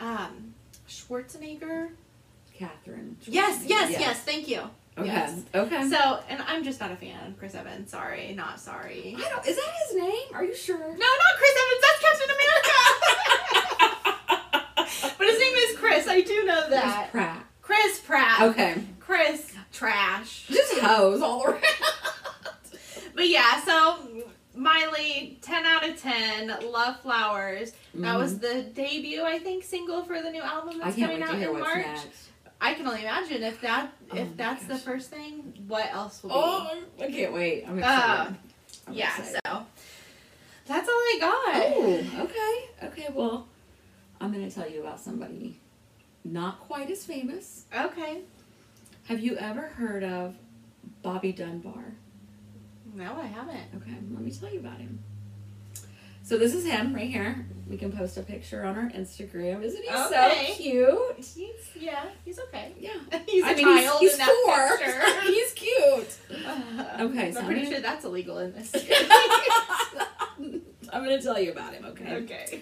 um, 0.00 0.54
Schwarzenegger. 0.88 1.90
Catherine. 2.56 3.16
Yes, 3.24 3.64
yes, 3.66 3.90
yes, 3.90 4.20
Thank 4.20 4.46
you. 4.48 4.62
Okay. 4.96 5.06
Yes. 5.08 5.40
Okay. 5.54 5.88
So, 5.88 6.20
and 6.28 6.42
I'm 6.46 6.62
just 6.62 6.78
not 6.78 6.92
a 6.92 6.96
fan 6.96 7.26
of 7.28 7.38
Chris 7.38 7.54
Evans. 7.54 7.90
Sorry, 7.90 8.34
not 8.34 8.60
sorry. 8.60 9.16
I 9.16 9.28
don't. 9.30 9.46
Is 9.46 9.56
that 9.56 9.72
his 9.88 9.96
name? 9.96 10.28
Are 10.34 10.44
you 10.44 10.54
sure? 10.54 10.78
No, 10.78 10.84
not 10.92 11.36
Chris 11.38 11.56
Evans. 11.62 11.82
That's 11.82 12.00
Captain 12.04 12.30
America. 12.36 12.76
but 15.18 15.26
his 15.26 15.38
name 15.38 15.54
is 15.54 15.78
Chris. 15.94 16.08
I 16.08 16.20
do 16.22 16.44
know 16.44 16.70
that. 16.70 17.10
Chris. 17.10 17.22
Pratt. 17.22 17.46
Chris 17.62 18.00
Pratt. 18.00 18.42
Okay. 18.42 18.82
Chris 19.00 19.52
Trash. 19.72 20.46
Just 20.48 20.78
hoes 20.78 21.20
all 21.22 21.44
around. 21.44 21.62
But 23.14 23.28
yeah, 23.28 23.60
so 23.60 23.98
Miley, 24.54 25.38
10 25.42 25.66
out 25.66 25.88
of 25.88 26.00
10. 26.00 26.48
Love 26.70 27.00
Flowers. 27.00 27.72
That 27.94 28.18
was 28.18 28.38
the 28.38 28.62
debut, 28.62 29.22
I 29.22 29.38
think, 29.38 29.64
single 29.64 30.02
for 30.04 30.20
the 30.22 30.30
new 30.30 30.40
album 30.40 30.70
Mm-hmm. 30.74 30.80
That's 30.80 30.96
coming 30.98 31.22
out 31.22 31.34
in 31.34 31.58
March. 31.60 31.76
next. 31.86 32.28
I 32.60 32.74
can 32.74 32.86
only 32.86 33.02
imagine 33.02 33.42
if 33.42 33.60
that 33.62 33.92
Oh 34.12 34.16
if 34.16 34.28
my 34.28 34.34
that's 34.36 34.64
the 34.66 34.78
first 34.78 35.10
thing, 35.10 35.52
what 35.66 35.92
else 35.92 36.22
will 36.22 36.30
be? 36.30 36.34
Oh, 36.36 36.82
I 37.00 37.10
can't 37.10 37.32
wait. 37.32 37.64
I'm 37.68 37.78
excited. 37.78 38.28
Um, 38.28 38.38
I'm 38.86 38.94
yeah, 38.94 39.08
excited. 39.18 39.40
so 39.44 39.66
that's 40.66 40.88
all 40.88 40.94
I 40.94 41.16
got. 41.20 41.54
Oh, 41.56 42.04
okay. 42.20 42.86
Okay, 42.86 43.08
well, 43.12 43.48
I'm 44.20 44.32
going 44.32 44.48
to 44.48 44.54
tell 44.54 44.70
you 44.70 44.80
about 44.80 45.00
somebody 45.00 45.58
not 46.24 46.60
quite 46.60 46.90
as 46.90 47.04
famous. 47.04 47.64
Okay. 47.76 48.20
Have 49.04 49.20
you 49.20 49.36
ever 49.36 49.62
heard 49.62 50.04
of 50.04 50.34
Bobby 51.02 51.32
Dunbar? 51.32 51.84
No, 52.94 53.16
I 53.20 53.26
haven't. 53.26 53.56
Okay, 53.76 53.96
let 54.12 54.22
me 54.22 54.30
tell 54.30 54.52
you 54.52 54.60
about 54.60 54.78
him. 54.78 55.00
So 56.24 56.38
this 56.38 56.54
is 56.54 56.64
him 56.64 56.94
right 56.94 57.08
here. 57.10 57.44
We 57.68 57.76
can 57.76 57.90
post 57.90 58.16
a 58.16 58.22
picture 58.22 58.64
on 58.64 58.76
our 58.76 58.88
Instagram. 58.90 59.62
Isn't 59.64 59.82
he 59.82 59.88
Okay. 59.88 60.46
so 60.50 60.54
cute? 60.54 61.16
He's 61.16 61.36
yeah, 61.80 62.04
he's 62.24 62.38
okay. 62.38 62.72
Yeah. 62.78 62.90
He's 63.26 63.42
a 63.42 63.48
I 63.48 63.54
mean, 63.54 63.64
child 63.64 64.00
he's, 64.00 64.12
in 64.14 64.18
he's 64.20 64.26
that 64.26 64.44
four. 64.44 64.78
picture. 64.78 65.20
he's 65.32 65.52
cute. 65.52 66.46
Uh, 66.46 67.04
Okay, 67.06 67.32
so 67.32 67.38
I'm 67.40 67.44
I'm 67.44 67.46
pretty 67.46 67.62
gonna- 67.62 67.72
sure 67.74 67.80
that's 67.80 68.04
illegal 68.04 68.38
in 68.38 68.52
this. 68.52 68.72
I'm 70.92 71.04
going 71.04 71.16
to 71.18 71.22
tell 71.22 71.40
you 71.40 71.50
about 71.52 71.72
him, 71.74 71.84
okay? 71.86 72.14
okay. 72.16 72.60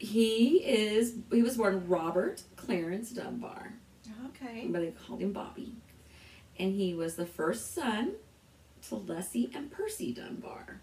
He 0.00 0.56
is, 0.64 1.14
he 1.30 1.42
was 1.42 1.56
born 1.58 1.86
Robert 1.86 2.42
Clarence 2.56 3.10
Dunbar, 3.10 3.74
Okay. 4.28 4.66
but 4.68 4.80
they 4.80 4.92
called 5.06 5.20
him 5.20 5.32
Bobby. 5.32 5.74
And 6.58 6.72
he 6.74 6.94
was 6.94 7.16
the 7.16 7.26
first 7.26 7.74
son 7.74 8.12
to 8.88 8.94
Leslie 8.96 9.50
and 9.54 9.70
Percy 9.70 10.12
Dunbar. 10.12 10.80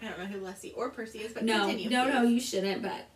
I 0.00 0.06
don't 0.08 0.18
know 0.20 0.26
who 0.26 0.40
Leslie 0.44 0.72
or 0.76 0.90
Percy 0.90 1.18
is, 1.20 1.32
but 1.32 1.44
no, 1.44 1.66
continue. 1.66 1.90
no, 1.90 2.08
no, 2.08 2.22
you 2.22 2.38
shouldn't. 2.40 2.82
But 2.82 3.06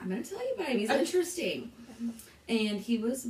I'm 0.00 0.08
going 0.08 0.22
to 0.22 0.28
tell 0.28 0.44
you 0.44 0.54
about 0.54 0.66
him. 0.68 0.78
He's 0.78 0.90
Okay. 0.90 1.00
interesting, 1.00 1.72
and 2.48 2.80
he 2.80 2.98
was 2.98 3.28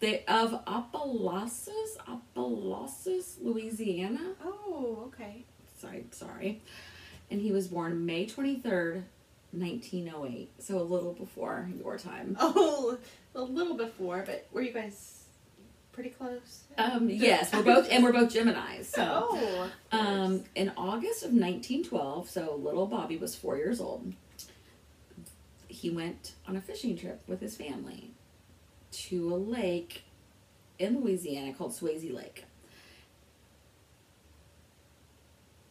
the 0.00 0.20
of 0.32 0.60
Opelousas, 0.66 1.98
Opelousas, 2.08 3.36
Louisiana. 3.42 4.34
Oh, 4.44 5.04
okay. 5.14 5.44
Sorry, 5.78 6.06
sorry, 6.10 6.62
and 7.30 7.40
he 7.40 7.52
was 7.52 7.68
born 7.68 8.04
May 8.06 8.26
23rd, 8.26 9.02
1908. 9.58 10.62
So 10.62 10.78
a 10.78 10.82
little 10.82 11.12
before 11.12 11.68
your 11.78 11.98
time. 11.98 12.36
Oh, 12.40 12.98
a 13.34 13.40
little 13.42 13.76
before, 13.76 14.22
but 14.24 14.46
were 14.52 14.62
you 14.62 14.72
guys 14.72 15.24
pretty 15.92 16.10
close? 16.10 16.64
Um, 16.78 17.10
yes, 17.10 17.52
we're 17.52 17.62
both, 17.62 17.88
and 17.90 18.02
we're 18.02 18.12
both 18.12 18.32
Geminis. 18.32 18.86
So. 18.86 19.28
Oh. 19.30 19.70
Um, 19.92 20.44
in 20.54 20.72
August 20.76 21.22
of 21.22 21.32
1912, 21.32 22.30
so 22.30 22.54
little 22.62 22.86
Bobby 22.86 23.16
was 23.16 23.34
four 23.34 23.56
years 23.56 23.80
old, 23.80 24.12
he 25.68 25.90
went 25.90 26.32
on 26.48 26.56
a 26.56 26.60
fishing 26.60 26.96
trip 26.96 27.22
with 27.26 27.40
his 27.40 27.56
family 27.56 28.12
to 28.92 29.34
a 29.34 29.36
lake 29.36 30.04
in 30.78 31.02
Louisiana 31.02 31.52
called 31.52 31.72
Swayze 31.72 32.12
Lake. 32.12 32.45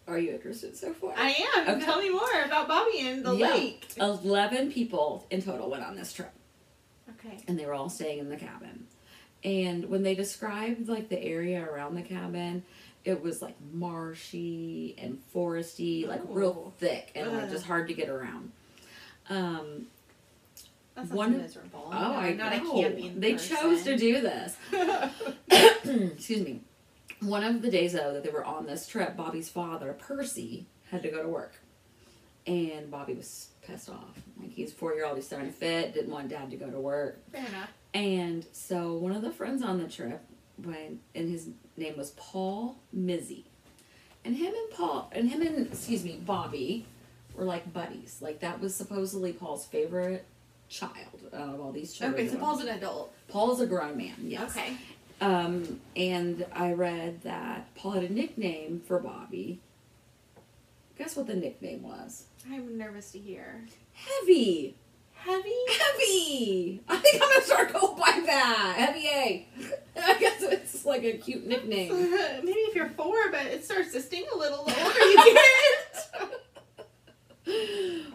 Are 0.08 0.20
you 0.20 0.34
interested 0.34 0.78
so 0.78 0.94
far? 0.94 1.14
I 1.18 1.36
am. 1.58 1.70
Okay. 1.76 1.86
Tell 1.86 2.00
me 2.02 2.10
more 2.10 2.42
about 2.46 2.68
Bobby 2.68 3.00
and 3.08 3.26
the 3.26 3.34
Yeah. 3.36 3.50
lake. 3.52 3.88
11 4.00 4.72
people 4.72 5.26
in 5.32 5.42
total 5.42 5.70
went 5.70 5.84
on 5.84 5.96
this 5.96 6.14
trip. 6.14 6.32
Okay. 7.20 7.38
and 7.48 7.58
they 7.58 7.66
were 7.66 7.74
all 7.74 7.90
staying 7.90 8.20
in 8.20 8.30
the 8.30 8.36
cabin. 8.38 8.86
And 9.44 9.90
when 9.90 10.04
they 10.04 10.14
described 10.16 10.88
like 10.88 11.10
the 11.10 11.20
area 11.24 11.64
around 11.64 11.96
the 11.96 12.02
cabin, 12.04 12.64
it 13.04 13.22
was 13.24 13.42
like 13.42 13.56
marshy 13.74 14.96
and 15.00 15.20
foresty, 15.34 16.08
like 16.08 16.22
real 16.28 16.66
Oh. 16.68 16.74
thick 16.78 17.12
and 17.16 17.32
like 17.32 17.50
just 17.50 17.66
hard 17.66 17.88
to 17.88 17.94
get 17.96 18.10
around. 18.10 18.52
Um, 19.30 19.88
That 20.96 21.08
sounds 21.08 21.12
One- 21.18 21.38
miserable. 21.40 21.90
oh, 21.92 21.92
I 22.14 22.34
not 22.34 22.54
a 22.54 22.58
know. 22.60 22.74
camping 22.82 23.20
They 23.20 23.34
person. 23.34 23.58
chose 23.58 23.84
to 23.84 23.98
do 23.98 24.22
this. 24.22 24.56
Excuse 26.16 26.42
me. 26.46 26.62
One 27.22 27.44
of 27.44 27.62
the 27.62 27.72
days 27.72 27.94
though 27.94 28.14
that 28.14 28.24
they 28.24 28.30
were 28.30 28.46
on 28.46 28.66
this 28.66 28.88
trip, 28.88 29.16
Bobby's 29.16 29.50
father, 29.50 29.94
Percy, 29.94 30.68
had 30.92 31.04
to 31.04 31.10
go 31.10 31.22
to 31.22 31.30
work. 31.30 31.56
And 32.48 32.92
Bobby 32.92 33.14
was 33.14 33.50
pissed 33.66 33.90
off. 33.90 34.22
Like 34.40 34.52
he's 34.52 34.72
four 34.72 34.94
year 34.94 35.06
old, 35.06 35.16
he's 35.16 35.26
starting 35.26 35.50
to 35.50 35.54
fit, 35.54 35.94
didn't 35.94 36.12
want 36.12 36.30
dad 36.30 36.52
to 36.52 36.58
go 36.58 36.70
to 36.70 36.80
work. 36.80 37.20
Fair 37.32 37.46
enough. 37.46 37.70
And 37.94 38.46
so 38.52 38.94
one 38.94 39.14
of 39.14 39.22
the 39.22 39.32
friends 39.32 39.64
on 39.64 39.80
the 39.80 39.88
trip, 39.88 40.22
when 40.64 41.00
and 41.16 41.30
his 41.30 41.50
name 41.78 41.98
was 41.98 42.12
Paul 42.12 42.78
Mizzy, 42.96 43.46
and 44.24 44.36
him 44.36 44.54
and 44.54 44.72
Paul 44.72 45.10
and 45.14 45.30
him 45.30 45.42
and 45.42 45.68
excuse 45.68 46.04
me 46.04 46.22
Bobby 46.26 46.86
were 47.36 47.46
like 47.46 47.72
buddies. 47.74 48.20
Like 48.22 48.40
that 48.42 48.60
was 48.60 48.76
supposedly 48.76 49.34
Paul's 49.34 49.66
favorite 49.66 50.26
child 50.70 51.30
out 51.34 51.54
of 51.54 51.60
all 51.60 51.72
these 51.72 51.94
children. 51.94 52.26
Okay, 52.26 52.32
so 52.32 52.38
Paul's 52.40 52.62
an 52.62 52.70
adult. 52.70 53.14
Paul's 53.28 53.62
a 53.62 53.66
grown 53.68 53.98
man. 53.98 54.16
Yes. 54.22 54.56
Okay. 54.56 54.74
Um, 55.22 55.80
and 55.96 56.46
I 56.54 56.74
read 56.74 57.22
that 57.24 57.74
Paul 57.76 57.92
had 57.92 58.04
a 58.04 58.14
nickname 58.14 58.82
for 58.86 59.00
Bobby. 59.00 59.60
Guess 60.98 61.16
what 61.16 61.28
the 61.28 61.36
nickname 61.36 61.84
was? 61.84 62.26
I'm 62.50 62.78
nervous 62.78 63.12
to 63.12 63.20
hear. 63.20 63.66
Heavy. 63.94 64.76
Heavy? 65.14 65.56
Heavy. 65.70 66.82
I 66.88 66.98
think 66.98 67.16
I'm 67.16 67.30
gonna 67.30 67.42
start 67.44 67.74
going 67.74 67.96
by 67.98 68.22
that. 68.28 68.76
Heavy 68.78 69.08
A. 69.08 69.48
I 70.02 70.20
guess 70.20 70.42
it's 70.44 70.86
like 70.86 71.04
a 71.04 71.18
cute 71.18 71.48
nickname. 71.48 71.92
Maybe 72.12 72.60
if 72.60 72.76
you're 72.76 72.90
four, 72.90 73.32
but 73.32 73.46
it 73.46 73.66
starts 73.66 73.92
to 73.94 74.02
sting 74.02 74.26
a 74.34 74.38
little 74.38 74.64
the 74.66 74.76
older 74.84 75.00
you 75.00 75.34
get. 75.34 76.42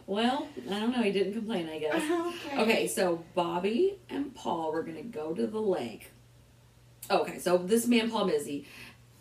Well, 0.06 0.48
I 0.70 0.78
don't 0.80 0.92
know. 0.92 1.02
He 1.02 1.12
didn't 1.12 1.32
complain. 1.34 1.68
I 1.68 1.78
guess. 1.78 1.94
okay. 1.94 2.62
Okay, 2.62 2.86
so 2.88 3.24
Bobby 3.34 3.98
and 4.08 4.34
Paul 4.34 4.72
were 4.72 4.82
gonna 4.82 5.02
go 5.02 5.34
to 5.34 5.46
the 5.46 5.60
lake. 5.60 6.10
Okay, 7.10 7.38
so 7.38 7.58
this 7.58 7.86
man 7.86 8.10
Paul 8.10 8.28
Mizzy, 8.28 8.64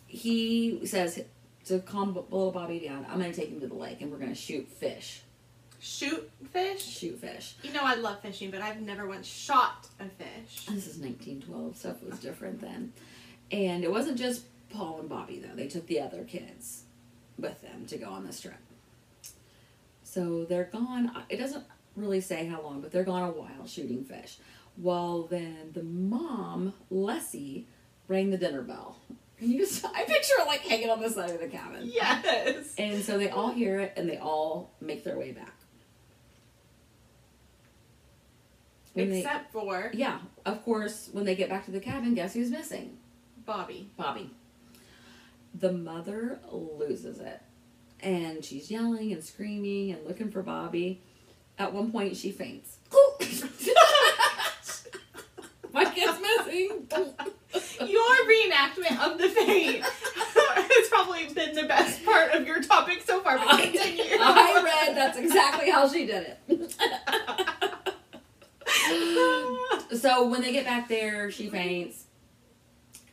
he 0.05 0.79
says 0.85 1.23
to 1.65 1.79
calm 1.79 2.13
little 2.13 2.51
Bobby 2.51 2.79
down. 2.79 3.05
I'm 3.09 3.19
gonna 3.19 3.33
take 3.33 3.49
him 3.49 3.59
to 3.61 3.67
the 3.67 3.73
lake 3.73 4.01
and 4.01 4.11
we're 4.11 4.19
gonna 4.19 4.35
shoot 4.35 4.67
fish. 4.67 5.21
Shoot 5.79 6.29
fish? 6.51 6.83
Shoot 6.85 7.19
fish. 7.19 7.55
You 7.63 7.73
know 7.73 7.81
I 7.83 7.95
love 7.95 8.21
fishing, 8.21 8.51
but 8.51 8.61
I've 8.61 8.81
never 8.81 9.07
once 9.07 9.25
shot 9.25 9.87
a 9.99 10.05
fish. 10.05 10.65
This 10.65 10.87
is 10.87 10.97
1912. 10.97 11.77
Stuff 11.77 12.03
was 12.03 12.19
different 12.19 12.61
then, 12.61 12.93
and 13.51 13.83
it 13.83 13.91
wasn't 13.91 14.17
just 14.17 14.43
Paul 14.69 14.99
and 14.99 15.09
Bobby 15.09 15.39
though. 15.39 15.55
They 15.55 15.67
took 15.67 15.87
the 15.87 16.01
other 16.01 16.23
kids 16.23 16.83
with 17.39 17.61
them 17.61 17.85
to 17.87 17.97
go 17.97 18.09
on 18.09 18.25
this 18.25 18.41
trip. 18.41 18.57
So 20.03 20.45
they're 20.45 20.69
gone. 20.71 21.11
Uh, 21.15 21.21
it 21.29 21.37
doesn't 21.37 21.63
really 21.95 22.21
say 22.21 22.45
how 22.45 22.61
long, 22.61 22.81
but 22.81 22.91
they're 22.91 23.03
gone 23.03 23.23
a 23.23 23.31
while 23.31 23.65
shooting 23.65 24.03
fish. 24.03 24.37
Well, 24.77 25.23
then 25.23 25.71
the 25.73 25.83
mom, 25.83 26.73
Leslie, 26.89 27.67
rang 28.09 28.29
the 28.31 28.37
dinner 28.37 28.61
bell. 28.61 28.97
And 29.39 29.49
you 29.49 29.59
just, 29.59 29.85
I 29.85 30.03
picture 30.03 30.33
it 30.39 30.47
like 30.47 30.59
hanging 30.61 30.89
on 30.89 30.99
the 30.99 31.09
side 31.09 31.29
of 31.29 31.39
the 31.39 31.47
cabin. 31.47 31.83
Yes. 31.85 32.73
And 32.77 33.01
so 33.01 33.17
they 33.17 33.29
all 33.29 33.51
hear 33.51 33.79
it 33.79 33.93
and 33.95 34.09
they 34.09 34.17
all 34.17 34.71
make 34.81 35.05
their 35.05 35.17
way 35.17 35.31
back. 35.31 35.53
When 38.93 39.09
they- 39.11 39.19
Except 39.19 39.53
for 39.53 39.91
yeah, 39.93 40.19
of 40.45 40.65
course, 40.65 41.07
when 41.13 41.23
they 41.23 41.35
get 41.35 41.47
back 41.49 41.63
to 41.65 41.71
the 41.71 41.79
cabin, 41.79 42.15
guess 42.15 42.33
who's 42.33 42.49
missing? 42.51 42.97
Bobby. 43.45 43.89
Bobby. 43.95 44.29
The 45.55 45.71
mother 45.71 46.39
loses 46.51 47.19
it. 47.19 47.39
And 48.01 48.43
she's 48.43 48.69
yelling 48.71 49.13
and 49.13 49.23
screaming 49.23 49.91
and 49.91 50.05
looking 50.05 50.31
for 50.31 50.41
Bobby. 50.41 51.01
At 51.57 51.71
one 51.73 51.91
point, 51.91 52.17
she 52.17 52.31
faints. 52.31 52.77
My 55.73 55.85
kid's 55.85 56.17
missing. 56.19 56.87
Your 59.49 59.73
reenactment 59.73 59.77
of 59.77 59.83
the 59.83 60.41
fate 60.55 60.71
has 60.71 60.89
probably 60.89 61.33
been 61.33 61.55
the 61.55 61.63
best 61.63 62.05
part 62.05 62.31
of 62.31 62.45
your 62.47 62.61
topic 62.61 63.01
so 63.05 63.21
far, 63.21 63.37
but 63.37 63.61
continue. 63.61 64.03
I 64.19 64.61
read 64.63 64.95
that's 64.95 65.17
exactly 65.17 65.69
how 65.69 65.87
she 65.87 66.05
did 66.05 66.35
it. 66.47 66.75
so 69.99 70.27
when 70.27 70.41
they 70.41 70.51
get 70.51 70.65
back 70.65 70.87
there, 70.87 71.31
she 71.31 71.49
faints. 71.49 72.05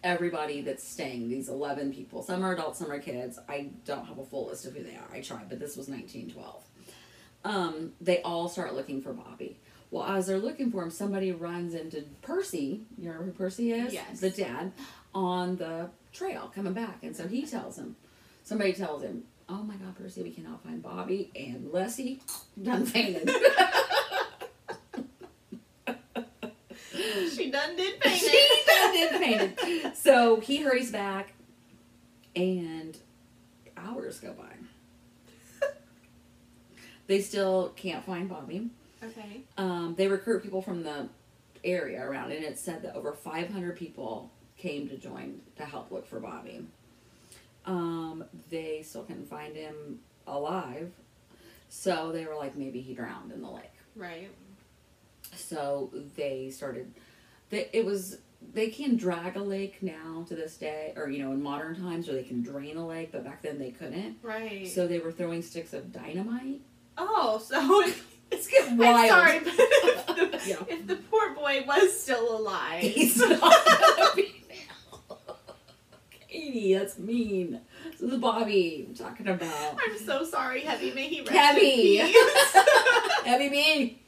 Everybody 0.04 0.60
that's 0.60 0.86
staying, 0.86 1.28
these 1.28 1.48
11 1.48 1.92
people, 1.92 2.22
some 2.22 2.44
are 2.44 2.52
adults, 2.52 2.78
some 2.78 2.92
are 2.92 3.00
kids. 3.00 3.40
I 3.48 3.70
don't 3.84 4.06
have 4.06 4.18
a 4.18 4.24
full 4.24 4.46
list 4.46 4.64
of 4.64 4.74
who 4.74 4.84
they 4.84 4.94
are. 4.94 5.08
I 5.12 5.20
tried, 5.20 5.48
but 5.48 5.58
this 5.58 5.76
was 5.76 5.88
1912. 5.88 6.62
Um, 7.44 7.92
they 8.00 8.22
all 8.22 8.48
start 8.48 8.74
looking 8.74 9.02
for 9.02 9.12
Bobby. 9.12 9.58
Well, 9.90 10.04
as 10.04 10.26
they're 10.26 10.38
looking 10.38 10.70
for 10.70 10.82
him, 10.82 10.90
somebody 10.90 11.32
runs 11.32 11.74
into 11.74 12.04
Percy. 12.22 12.82
You 12.98 13.08
remember 13.08 13.24
who 13.26 13.32
Percy 13.32 13.72
is? 13.72 13.94
Yes. 13.94 14.20
The 14.20 14.30
dad 14.30 14.72
on 15.14 15.56
the 15.56 15.90
trail 16.16 16.50
coming 16.54 16.72
back. 16.72 16.98
And 17.02 17.14
so 17.14 17.28
he 17.28 17.46
tells 17.46 17.76
him, 17.78 17.96
somebody 18.44 18.72
tells 18.72 19.02
him, 19.02 19.24
Oh 19.48 19.62
my 19.62 19.74
God, 19.76 19.94
Percy, 19.96 20.22
we 20.22 20.30
cannot 20.32 20.62
find 20.64 20.82
Bobby. 20.82 21.30
And 21.36 21.70
Leslie 21.72 22.20
done 22.62 22.84
fainted. 22.84 23.30
she 27.32 27.50
done 27.50 27.76
did 27.76 28.00
paint 28.00 28.20
she 28.20 28.62
done 28.66 28.92
did 28.92 29.10
fainted. 29.20 29.96
So 29.96 30.40
he 30.40 30.58
hurries 30.58 30.90
back, 30.90 31.34
and 32.34 32.96
hours 33.76 34.18
go 34.20 34.32
by. 34.32 34.44
They 37.06 37.20
still 37.20 37.72
can't 37.76 38.04
find 38.04 38.28
Bobby. 38.28 38.68
Okay. 39.00 39.42
Um, 39.56 39.94
they 39.96 40.08
recruit 40.08 40.42
people 40.42 40.60
from 40.60 40.82
the 40.82 41.08
area 41.62 42.04
around, 42.04 42.32
and 42.32 42.44
it 42.44 42.58
said 42.58 42.82
that 42.82 42.96
over 42.96 43.12
500 43.12 43.76
people 43.76 44.32
came 44.66 44.88
to 44.88 44.96
join 44.96 45.40
to 45.56 45.64
help 45.64 45.90
look 45.92 46.06
for 46.06 46.18
Bobby. 46.20 46.66
Um, 47.64 48.24
they 48.50 48.82
still 48.82 49.02
couldn't 49.04 49.28
find 49.28 49.54
him 49.56 50.00
alive, 50.26 50.90
so 51.68 52.12
they 52.12 52.24
were 52.26 52.34
like, 52.36 52.56
maybe 52.56 52.80
he 52.80 52.94
drowned 52.94 53.32
in 53.32 53.42
the 53.42 53.50
lake. 53.50 53.72
Right. 53.94 54.30
So 55.34 55.90
they 56.16 56.50
started. 56.50 56.92
They, 57.50 57.68
it 57.72 57.84
was 57.84 58.18
they 58.54 58.68
can 58.68 58.96
drag 58.96 59.36
a 59.36 59.42
lake 59.42 59.82
now 59.82 60.24
to 60.28 60.34
this 60.36 60.56
day, 60.56 60.92
or 60.96 61.08
you 61.08 61.24
know, 61.24 61.32
in 61.32 61.42
modern 61.42 61.76
times, 61.80 62.08
or 62.08 62.12
they 62.12 62.22
can 62.22 62.42
drain 62.42 62.76
a 62.76 62.86
lake, 62.86 63.10
but 63.12 63.24
back 63.24 63.42
then 63.42 63.58
they 63.58 63.70
couldn't. 63.70 64.16
Right. 64.22 64.66
So 64.68 64.86
they 64.86 64.98
were 64.98 65.12
throwing 65.12 65.42
sticks 65.42 65.72
of 65.72 65.92
dynamite. 65.92 66.60
oh, 66.98 67.38
so 67.44 67.84
It's 68.28 68.48
getting 68.48 68.72
I'm 68.72 68.78
wild. 68.78 69.08
sorry, 69.08 69.38
but 69.38 69.52
if 69.56 70.06
the, 70.08 70.40
Yeah. 70.50 70.56
if 70.68 70.86
the 70.88 70.96
poor 70.96 71.32
boy 71.34 71.62
was 71.66 71.98
still 72.00 72.36
alive, 72.38 72.80
He's 72.82 73.16
not 73.16 73.30
gonna 73.40 73.40
be 74.15 74.15
now. 74.15 74.15
That's 76.74 76.98
mean. 76.98 77.60
This 77.90 78.00
is 78.12 78.18
Bobby 78.18 78.86
I'm 78.88 78.94
talking 78.94 79.28
about. 79.28 79.76
I'm 79.78 79.98
so 79.98 80.24
sorry, 80.24 80.60
Heavy. 80.60 80.92
May 80.92 81.08
he 81.08 81.20
rest 81.20 81.32
Heavy. 81.32 81.98
in 82.00 82.06
peace. 82.06 82.16
Heavy 83.24 83.48
mean. 83.50 83.98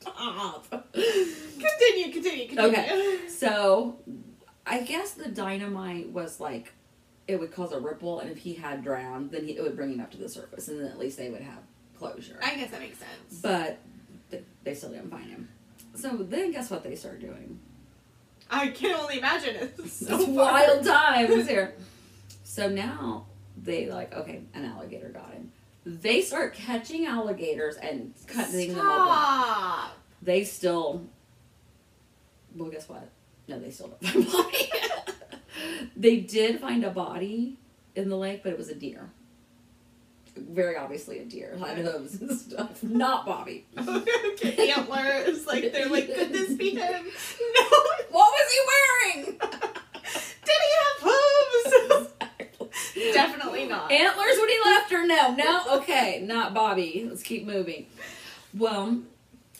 Stop. 0.00 0.70
continue, 0.70 2.12
continue, 2.12 2.48
continue. 2.48 2.56
Okay. 2.68 3.18
So 3.28 3.98
I 4.66 4.80
guess 4.82 5.12
the 5.12 5.28
dynamite 5.28 6.10
was 6.10 6.40
like 6.40 6.72
it 7.28 7.38
would 7.38 7.52
cause 7.52 7.72
a 7.72 7.78
ripple, 7.80 8.20
and 8.20 8.30
if 8.30 8.38
he 8.38 8.54
had 8.54 8.82
drowned, 8.82 9.30
then 9.30 9.44
he, 9.44 9.52
it 9.56 9.62
would 9.62 9.76
bring 9.76 9.92
him 9.94 10.00
up 10.00 10.10
to 10.10 10.16
the 10.18 10.28
surface, 10.28 10.68
and 10.68 10.80
then 10.80 10.86
at 10.88 10.98
least 10.98 11.16
they 11.16 11.30
would 11.30 11.42
have 11.42 11.62
closure. 11.98 12.38
I 12.42 12.56
guess 12.56 12.70
that 12.70 12.80
makes 12.80 12.98
sense. 12.98 13.40
but 13.40 13.78
th- 14.30 14.42
they 14.64 14.74
still 14.74 14.90
didn't 14.90 15.10
find 15.10 15.30
him. 15.30 15.48
So 15.94 16.16
then, 16.18 16.50
guess 16.52 16.70
what 16.70 16.82
they 16.82 16.96
started 16.96 17.20
doing? 17.20 17.60
I 18.50 18.68
can 18.68 18.94
only 18.94 19.18
imagine 19.18 19.56
it's 19.56 20.06
so 20.06 20.18
It's 20.18 20.28
wild 20.28 20.84
times 20.84 21.48
here. 21.48 21.74
So 22.44 22.68
now 22.68 23.26
they 23.56 23.88
like, 23.90 24.14
okay, 24.14 24.42
an 24.54 24.64
alligator 24.64 25.08
got 25.08 25.32
him. 25.32 25.52
They 25.86 26.20
start 26.20 26.54
catching 26.54 27.06
alligators 27.06 27.76
and 27.76 28.12
cutting 28.26 28.74
them 28.74 28.86
open. 28.86 29.90
They 30.22 30.44
still, 30.44 31.02
well, 32.54 32.70
guess 32.70 32.88
what? 32.88 33.08
No, 33.48 33.58
they 33.58 33.70
still 33.70 33.88
don't 33.88 34.04
find 34.04 34.26
a 34.26 34.30
body. 34.30 34.70
they 35.96 36.16
did 36.20 36.60
find 36.60 36.84
a 36.84 36.90
body 36.90 37.56
in 37.94 38.08
the 38.08 38.16
lake, 38.16 38.42
but 38.42 38.52
it 38.52 38.58
was 38.58 38.68
a 38.68 38.74
deer. 38.74 39.10
Very 40.48 40.76
obviously 40.76 41.18
a 41.18 41.24
deer, 41.24 41.56
had 41.58 41.78
hooves 41.78 42.20
and 42.20 42.30
stuff. 42.38 42.82
Not 42.82 43.26
Bobby. 43.26 43.66
okay, 43.78 44.70
antlers. 44.72 45.46
Like 45.46 45.72
they're 45.72 45.88
like, 45.88 46.12
could 46.14 46.32
this 46.32 46.54
be 46.54 46.70
him? 46.70 47.06
No. 47.40 47.62
What 48.10 48.32
was 48.32 48.52
he 48.52 48.60
wearing? 48.72 49.38
Did 49.38 50.60
he 50.66 50.72
have 50.80 51.12
hooves? 51.12 52.10
Definitely 53.14 53.66
not. 53.66 53.90
Antlers 53.90 54.38
when 54.38 54.48
he 54.48 54.58
left 54.64 54.92
or 54.92 55.06
No, 55.06 55.34
no. 55.34 55.78
Okay, 55.78 56.22
not 56.26 56.54
Bobby. 56.54 57.06
Let's 57.08 57.22
keep 57.22 57.46
moving. 57.46 57.86
Well, 58.56 59.00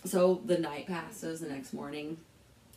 so 0.05 0.41
the 0.45 0.59
night 0.59 0.87
passes. 0.87 1.41
The 1.41 1.49
next 1.49 1.73
morning 1.73 2.17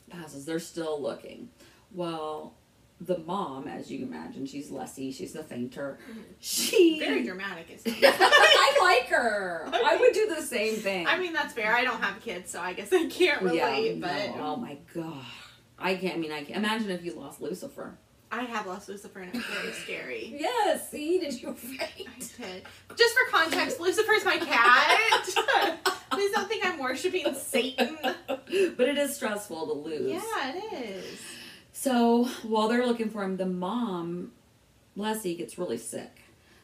passes. 0.09 0.45
They're 0.45 0.59
still 0.59 1.01
looking. 1.01 1.49
Well, 1.91 2.53
the 3.01 3.17
mom, 3.19 3.67
as 3.67 3.91
you 3.91 4.06
imagine, 4.06 4.45
she's 4.45 4.71
Leslie. 4.71 5.12
She's 5.12 5.34
the 5.34 5.43
fainter. 5.43 5.99
Mm-hmm. 6.10 6.19
She. 6.39 6.99
Very 6.99 7.23
dramatic. 7.23 7.69
Is 7.69 7.84
I 8.03 8.79
like 8.82 9.10
her. 9.10 9.67
I 9.73 9.97
would 9.99 10.13
do 10.13 10.34
the 10.34 10.41
same 10.41 10.75
thing. 10.75 11.08
I 11.08 11.17
mean, 11.19 11.34
that's 11.34 11.53
fair. 11.53 11.73
I 11.75 11.84
don't 11.84 12.01
have 12.01 12.21
kids, 12.21 12.51
so 12.51 12.60
I 12.62 12.73
guess 12.73 12.93
I 12.93 13.08
can't 13.08 13.41
relate. 13.41 13.97
yeah, 13.97 14.08
but 14.08 14.38
no, 14.38 14.45
oh 14.45 14.56
my 14.56 14.77
god. 14.93 15.25
I 15.77 15.95
can't. 15.95 16.15
I 16.15 16.17
mean, 16.17 16.32
I 16.32 16.43
can't 16.43 16.58
imagine 16.60 16.91
if 16.91 17.03
you 17.03 17.13
lost 17.13 17.41
Lucifer. 17.41 17.97
I 18.32 18.43
have 18.45 18.65
lost 18.65 18.89
Lucifer, 18.89 19.19
and 19.19 19.29
it 19.29 19.36
was 19.36 19.45
very 19.45 19.71
scary. 19.73 20.36
Yes. 20.39 20.89
See, 20.89 21.19
did 21.19 21.39
you 21.39 21.49
I 21.49 21.53
faint? 21.53 22.34
did. 22.38 22.63
Just 22.97 23.13
for 23.15 23.29
context, 23.32 23.79
Lucifer's 23.79 24.25
my 24.25 24.38
cat. 24.38 24.99
Please 26.10 26.32
don't 26.32 26.47
think 26.47 26.65
I'm 26.65 26.79
worshiping 26.79 27.34
Satan. 27.36 27.97
but 28.27 28.88
it 28.88 28.97
is 28.97 29.15
stressful 29.15 29.67
to 29.67 29.73
lose. 29.73 30.12
Yeah, 30.13 30.53
it 30.56 30.73
is. 30.73 31.19
So 31.83 32.29
while 32.43 32.69
they're 32.69 32.85
looking 32.85 33.09
for 33.09 33.23
him, 33.23 33.35
the 33.35 33.45
mom, 33.45 34.31
Leslie, 34.95 35.35
gets 35.35 35.57
really 35.57 35.77
sick. 35.77 36.21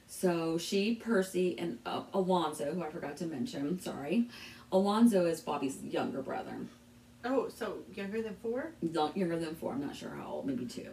So 0.07 0.57
she, 0.57 0.95
Percy, 0.95 1.59
and 1.59 1.77
uh, 1.85 2.03
Alonzo, 2.13 2.73
who 2.73 2.81
I 2.81 2.89
forgot 2.89 3.17
to 3.17 3.25
mention, 3.25 3.81
sorry. 3.81 4.29
Alonzo 4.71 5.25
is 5.25 5.41
Bobby's 5.41 5.83
younger 5.83 6.21
brother. 6.21 6.55
Oh, 7.25 7.49
so 7.49 7.79
younger 7.93 8.21
than 8.21 8.37
four? 8.41 8.71
Not 8.81 9.17
younger 9.17 9.37
than 9.37 9.55
four, 9.55 9.73
I'm 9.73 9.85
not 9.85 9.93
sure 9.93 10.11
how 10.11 10.25
old, 10.25 10.45
maybe 10.45 10.65
two. 10.65 10.89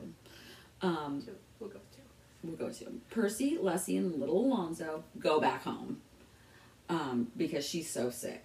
Um, 0.83 1.23
Two. 1.25 1.31
We'll 1.61 1.71
go 1.71 1.79
two. 1.95 2.03
we'll 2.43 2.57
go 2.57 2.69
to 2.69 3.01
Percy, 3.11 3.59
Leslie, 3.61 3.97
and 3.97 4.19
little 4.19 4.45
Alonzo 4.45 5.05
go 5.21 5.39
back 5.39 5.63
home 5.63 6.01
um, 6.89 7.29
because 7.37 7.65
she's 7.65 7.89
so 7.89 8.11
sick. 8.11 8.45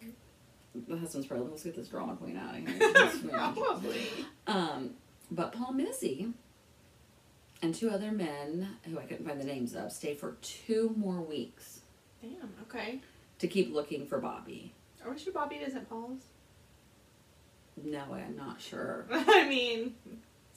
The 0.87 0.95
husband's 0.95 1.25
probably, 1.25 1.47
let's 1.49 1.63
get 1.63 1.75
this 1.75 1.87
drama 1.87 2.15
queen 2.17 2.37
out 2.37 2.53
of 2.55 2.67
here. 2.67 3.29
Probably. 3.31 4.01
Um, 4.45 4.91
but 5.31 5.53
Paul 5.53 5.73
Missy 5.73 6.27
and 7.61 7.73
two 7.73 7.89
other 7.89 8.11
men 8.11 8.67
who 8.89 8.99
I 8.99 9.03
couldn't 9.03 9.25
find 9.25 9.39
the 9.39 9.45
names 9.45 9.73
of 9.75 9.91
stayed 9.91 10.19
for 10.19 10.35
two 10.41 10.93
more 10.97 11.21
weeks 11.21 11.79
Damn. 12.21 12.49
Okay. 12.63 12.99
to 13.39 13.47
keep 13.47 13.73
looking 13.73 14.05
for 14.05 14.19
Bobby. 14.19 14.73
Are 15.03 15.11
we 15.11 15.17
sure 15.17 15.33
Bobby 15.33 15.55
isn't 15.55 15.89
Paul's? 15.89 16.21
No, 17.83 18.01
I'm 18.13 18.35
not 18.37 18.61
sure. 18.61 19.05
I 19.11 19.47
mean, 19.47 19.95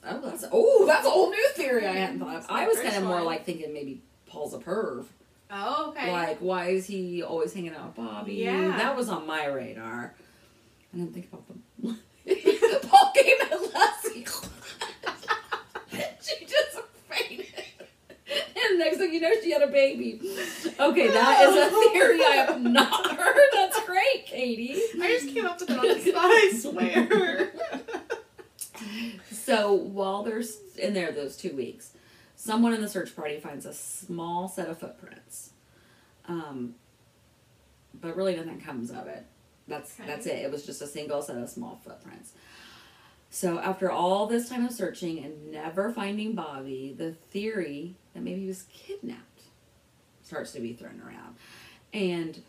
Oh, 0.07 0.21
that's 0.21 0.45
oh, 0.53 0.85
that's 0.87 1.07
a 1.07 1.11
whole 1.11 1.31
new 1.31 1.49
theory 1.55 1.87
I 1.87 1.93
hadn't 1.93 2.19
thought 2.19 2.37
of. 2.37 2.47
I 2.51 2.67
was 2.67 2.79
kind 2.79 2.95
of 2.97 3.05
more 3.05 3.23
like 3.23 3.47
thinking 3.47 3.73
maybe 3.73 4.03
Paul's 4.27 4.53
a 4.53 4.59
perv. 4.59 5.07
oh, 5.51 5.87
okay. 5.97 6.13
Like, 6.13 6.39
why 6.41 6.67
is 6.69 6.85
he 6.87 7.23
always 7.23 7.55
hanging 7.55 7.75
out 7.75 7.87
with 7.87 7.97
Bobby? 7.97 8.35
Yeah. 8.35 8.77
That 8.77 8.97
was 8.97 9.09
on 9.09 9.27
my 9.27 9.47
radar. 9.47 10.15
I 10.93 10.97
didn't 10.99 11.15
think 11.15 11.29
about 11.33 11.47
them. 11.49 11.99
Paul 12.89 13.13
came 13.15 13.37
at 13.41 13.51
Leslie. 13.75 14.27
she 16.21 16.45
just 16.45 16.79
fainted. 17.09 17.47
And 18.31 18.64
next 18.79 18.99
thing 18.99 19.13
you 19.15 19.21
know, 19.21 19.31
she 19.43 19.51
had 19.51 19.63
a 19.63 19.67
baby. 19.69 20.21
Okay, 20.79 21.09
that 21.09 21.49
is 21.49 21.57
a 21.73 21.91
theory 21.93 22.21
I 22.25 22.37
have 22.47 22.61
not 22.61 23.07
heard. 23.19 23.49
That's 23.53 23.85
great, 23.85 24.27
Kadi. 24.29 24.83
I 25.03 25.09
just 25.21 25.35
came 25.35 25.47
up 25.47 25.61
with 25.61 25.71
it 25.71 25.77
on 25.79 25.87
the 25.89 26.01
spot, 26.01 26.25
I 26.25 26.53
swear. 26.57 27.53
So 29.31 29.73
while 29.73 30.23
they're 30.23 30.43
in 30.79 30.95
there 30.95 31.13
those 31.13 31.37
two 31.37 31.55
weeks, 31.55 31.93
someone 32.37 32.73
in 32.75 32.81
the 32.81 32.89
search 32.89 33.15
party 33.15 33.39
finds 33.39 33.67
a 33.67 33.73
small 33.73 34.49
set 34.49 34.69
of 34.69 34.79
footprints. 34.79 35.51
Um, 36.27 36.75
but 38.01 38.17
really 38.17 38.35
nothing 38.37 38.61
comes 38.61 38.91
of 38.91 39.07
it. 39.07 39.25
That's 39.69 39.99
Okay. 39.99 40.09
that's 40.09 40.27
it. 40.27 40.37
It 40.39 40.51
was 40.51 40.67
just 40.67 40.83
a 40.83 40.87
single 40.87 41.23
set 41.23 41.37
of 41.37 41.49
small 41.49 41.81
footprints. 41.85 42.33
So 43.31 43.59
after 43.59 43.91
all 43.91 44.27
this 44.27 44.49
time 44.49 44.65
of 44.65 44.73
searching 44.73 45.23
and 45.25 45.51
never 45.53 45.91
finding 45.93 46.35
Bobby, 46.35 46.95
the 46.97 47.13
theory 47.31 47.95
that 48.15 48.23
maybe 48.23 48.41
he 48.43 48.47
was 48.47 48.63
kidnapped 48.73 49.43
starts 50.23 50.53
to 50.53 50.61
be 50.61 50.73
thrown 50.73 51.01
around. 51.07 51.37
And 51.93 52.41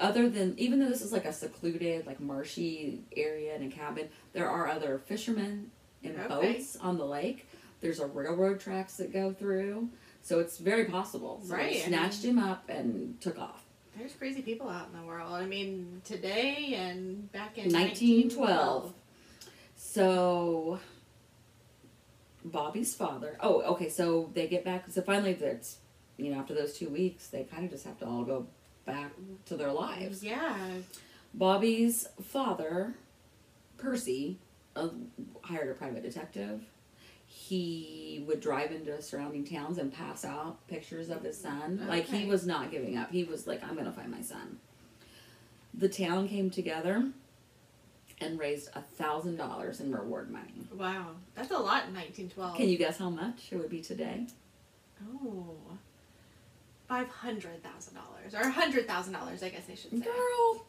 other 0.00 0.28
than 0.28 0.54
even 0.58 0.80
though 0.80 0.88
this 0.88 1.00
is 1.00 1.12
like 1.12 1.24
a 1.24 1.32
secluded, 1.32 2.06
like 2.06 2.20
marshy 2.20 3.02
area 3.16 3.54
in 3.54 3.62
a 3.62 3.70
cabin, 3.70 4.08
there 4.32 4.48
are 4.50 4.68
other 4.68 4.98
fishermen 4.98 5.70
in 6.02 6.18
Okay. 6.18 6.28
boats 6.28 6.76
on 6.76 6.98
the 6.98 7.04
lake. 7.06 7.46
There's 7.80 8.00
a 8.00 8.06
railroad 8.06 8.60
tracks 8.60 8.96
that 8.96 9.12
go 9.12 9.32
through. 9.32 9.88
So 10.22 10.40
it's 10.40 10.58
very 10.58 10.86
possible. 10.86 11.40
So 11.46 11.54
Right, 11.54 11.82
snatched 11.82 12.24
him 12.24 12.38
up 12.38 12.68
and 12.68 13.20
took 13.20 13.38
off. 13.38 13.62
There's 13.96 14.12
crazy 14.14 14.42
people 14.42 14.68
out 14.68 14.88
in 14.92 14.98
the 15.00 15.06
world. 15.06 15.32
I 15.32 15.46
mean, 15.46 16.02
today 16.04 16.74
and 16.74 17.30
back 17.30 17.58
in 17.58 17.72
1912. 17.72 18.92
So 19.76 20.80
Bobby's 22.44 22.94
father. 22.94 23.36
Oh, 23.40 23.62
okay. 23.72 23.88
So 23.88 24.30
they 24.34 24.46
get 24.46 24.64
back. 24.64 24.84
So 24.90 25.02
finally, 25.02 25.32
that's 25.32 25.78
you 26.16 26.32
know 26.32 26.38
after 26.38 26.54
those 26.54 26.76
two 26.76 26.88
weeks, 26.88 27.28
they 27.28 27.44
kind 27.44 27.64
of 27.64 27.70
just 27.70 27.84
have 27.84 27.98
to 28.00 28.06
all 28.06 28.24
go 28.24 28.46
back 28.84 29.12
to 29.46 29.56
their 29.56 29.72
lives. 29.72 30.22
Yeah. 30.22 30.56
Bobby's 31.32 32.06
father, 32.22 32.94
Percy, 33.78 34.38
uh, 34.76 34.88
hired 35.42 35.70
a 35.70 35.74
private 35.74 36.02
detective. 36.02 36.62
He 37.26 38.22
would 38.28 38.40
drive 38.40 38.70
into 38.70 39.00
surrounding 39.02 39.44
towns 39.44 39.78
and 39.78 39.92
pass 39.92 40.24
out 40.24 40.64
pictures 40.68 41.10
of 41.10 41.22
his 41.22 41.36
son. 41.36 41.84
Like 41.88 42.06
he 42.06 42.26
was 42.26 42.46
not 42.46 42.70
giving 42.70 42.96
up. 42.96 43.10
He 43.10 43.24
was 43.24 43.46
like, 43.46 43.64
I'm 43.64 43.74
going 43.74 43.86
to 43.86 43.92
find 43.92 44.10
my 44.10 44.22
son. 44.22 44.58
The 45.72 45.88
town 45.88 46.28
came 46.28 46.50
together 46.50 47.10
and 48.24 48.38
raised 48.38 48.68
a 48.74 48.80
thousand 48.82 49.36
dollars 49.36 49.80
in 49.80 49.92
reward 49.94 50.30
money. 50.30 50.66
Wow. 50.76 51.06
That's 51.34 51.50
a 51.50 51.54
lot 51.58 51.86
in 51.86 51.94
1912. 51.94 52.56
Can 52.56 52.68
you 52.68 52.76
guess 52.78 52.98
how 52.98 53.10
much 53.10 53.48
it 53.50 53.56
would 53.56 53.70
be 53.70 53.80
today? 53.80 54.26
Oh. 55.22 55.54
Five 56.88 57.08
hundred 57.08 57.62
thousand 57.62 57.94
dollars, 57.94 58.34
or 58.34 58.40
a 58.48 58.52
hundred 58.52 58.86
thousand 58.86 59.14
dollars, 59.14 59.42
I 59.42 59.48
guess 59.48 59.62
I 59.70 59.74
should 59.74 59.90
say. 59.90 60.00
Girl, 60.00 60.64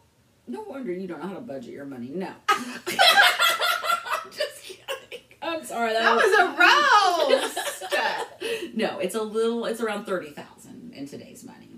no 0.48 0.62
wonder 0.62 0.92
you 0.94 1.08
don't 1.08 1.22
know 1.22 1.28
how 1.28 1.34
to 1.36 1.42
budget 1.42 1.74
your 1.74 1.86
money. 1.86 2.10
No. 2.14 2.32
Just 4.32 4.64
kidding. 4.64 5.20
I'm 5.42 5.64
sorry. 5.64 5.94
That, 5.94 6.04
That 6.04 6.16
was 6.16 6.34
a 6.40 6.46
roast. 8.64 8.76
no, 8.76 9.00
it's 9.00 9.16
a 9.16 9.22
little. 9.22 9.66
It's 9.66 9.82
around 9.82 10.06
thirty 10.06 10.30
thousand 10.32 10.94
in 10.96 11.08
today's 11.08 11.44
money. 11.44 11.70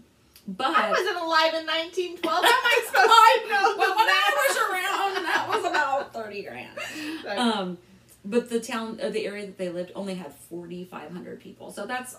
But 0.48 0.68
I 0.68 0.90
wasn't 0.92 1.18
alive 1.18 1.54
in 1.60 1.66
1912. 1.68 2.24
How 2.24 2.40
am 2.40 2.48
I 2.48 2.80
supposed 2.88 3.12
I 3.12 3.44
to 3.44 3.50
know? 3.52 3.76
But 3.76 3.92
when 4.00 4.08
I 4.08 4.28
was 4.32 4.56
around, 4.64 4.96
that 5.38 5.50
was 5.50 5.66
about 5.66 6.14
thirty 6.14 6.44
grand. 6.44 6.78
Sorry. 7.24 7.38
Um, 7.38 7.78
but 8.26 8.50
the 8.50 8.60
town, 8.60 9.00
uh, 9.02 9.10
the 9.10 9.26
area 9.26 9.46
that 9.46 9.58
they 9.58 9.70
lived, 9.70 9.92
only 9.96 10.16
had 10.16 10.34
forty 10.34 10.86
five 10.86 11.12
hundred 11.12 11.40
people. 11.40 11.72
So 11.72 11.86
that's 11.86 12.18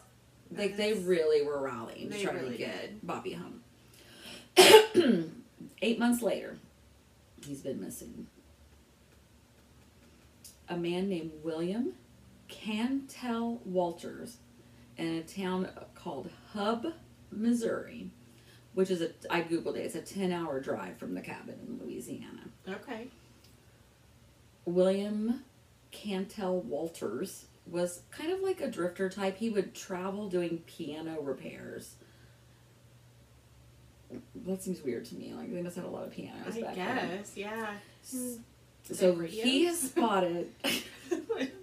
like 0.57 0.76
they 0.76 0.94
really 0.94 1.44
were 1.44 1.61
rallying 1.61 2.11
to 2.11 2.18
try 2.18 2.33
to 2.33 2.38
really 2.38 2.57
get 2.57 2.81
did. 2.81 3.07
Bobby 3.07 3.33
home. 3.33 3.62
Eight 5.83 5.98
months 5.98 6.22
later, 6.22 6.59
he's 7.44 7.61
been 7.61 7.81
missing. 7.81 8.26
A 10.68 10.76
man 10.76 11.09
named 11.09 11.33
William 11.42 11.94
Cantwell 12.48 13.61
Walters 13.64 14.38
in 14.96 15.14
a 15.16 15.22
town 15.22 15.68
called 15.94 16.31
Hub, 16.52 16.87
Missouri, 17.31 18.11
which 18.74 18.90
is 18.90 19.00
a 19.00 19.11
I 19.31 19.42
googled 19.42 19.76
it. 19.76 19.81
It's 19.81 19.94
a 19.94 20.00
ten 20.00 20.33
hour 20.33 20.61
drive 20.61 20.96
from 20.98 21.14
the 21.14 21.20
cabin 21.20 21.57
in 21.66 21.85
Louisiana. 21.85 22.38
Okay. 22.68 23.09
William 24.64 25.44
Cantwell 25.90 26.61
Walters 26.61 27.46
was 27.66 28.02
kind 28.11 28.33
of 28.33 28.40
like 28.40 28.61
a 28.61 28.68
drifter 28.68 29.09
type. 29.09 29.37
He 29.38 29.50
would 29.50 29.74
travel 29.74 30.28
doing 30.28 30.62
piano 30.66 31.20
repairs. 31.20 31.94
That 34.46 34.62
seems 34.62 34.83
weird 34.83 35.04
to 35.07 35.14
me. 35.16 35.35
Like 35.35 35.52
they 35.52 35.61
must 35.62 35.76
have 35.76 35.85
had 35.85 35.92
a 35.92 35.94
lot 35.96 36.04
of 36.07 36.12
pianos 36.12 36.57
I 36.57 36.61
back 36.62 36.74
then. 36.76 37.18
guess, 37.18 37.37
yeah. 37.37 37.74
Hmm. 38.11 38.33
So 38.90 39.11
Like 39.12 39.28
he 39.31 39.64
has 39.66 39.81
spotted. 39.81 40.48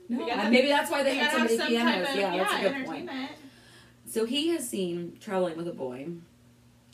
No, 0.07 0.19
You 0.19 0.35
gotta 0.35 0.49
maybe 0.51 0.67
that's 0.67 0.91
why 0.91 1.01
they 1.01 1.15
had 1.15 1.31
so 1.31 1.39
many 1.39 1.57
pianos. 1.57 2.09
of, 2.09 2.15
yeah, 2.15 2.37
that's 2.37 2.53
a 2.63 2.69
good 2.69 2.85
point. 2.85 3.09
So 4.07 4.25
he 4.25 4.49
has 4.49 4.69
seen 4.69 5.17
traveling 5.19 5.57
with 5.57 5.67
a 5.67 5.73
boy 5.73 6.07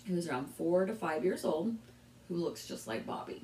who 0.07 0.15
is 0.15 0.29
around 0.29 0.47
four 0.55 0.85
to 0.85 0.93
five 0.93 1.25
years 1.25 1.43
old 1.43 1.75
who 2.29 2.35
looks 2.35 2.65
just 2.65 2.87
like 2.87 3.05
Bobby. 3.05 3.41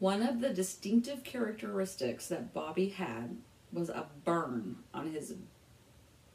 One 0.00 0.22
of 0.22 0.40
the 0.40 0.48
distinctive 0.48 1.22
characteristics 1.24 2.26
that 2.28 2.52
Bobby 2.52 2.88
had 2.88 3.36
was 3.72 3.90
a 3.90 4.06
burn 4.24 4.76
on 4.92 5.12
his 5.12 5.34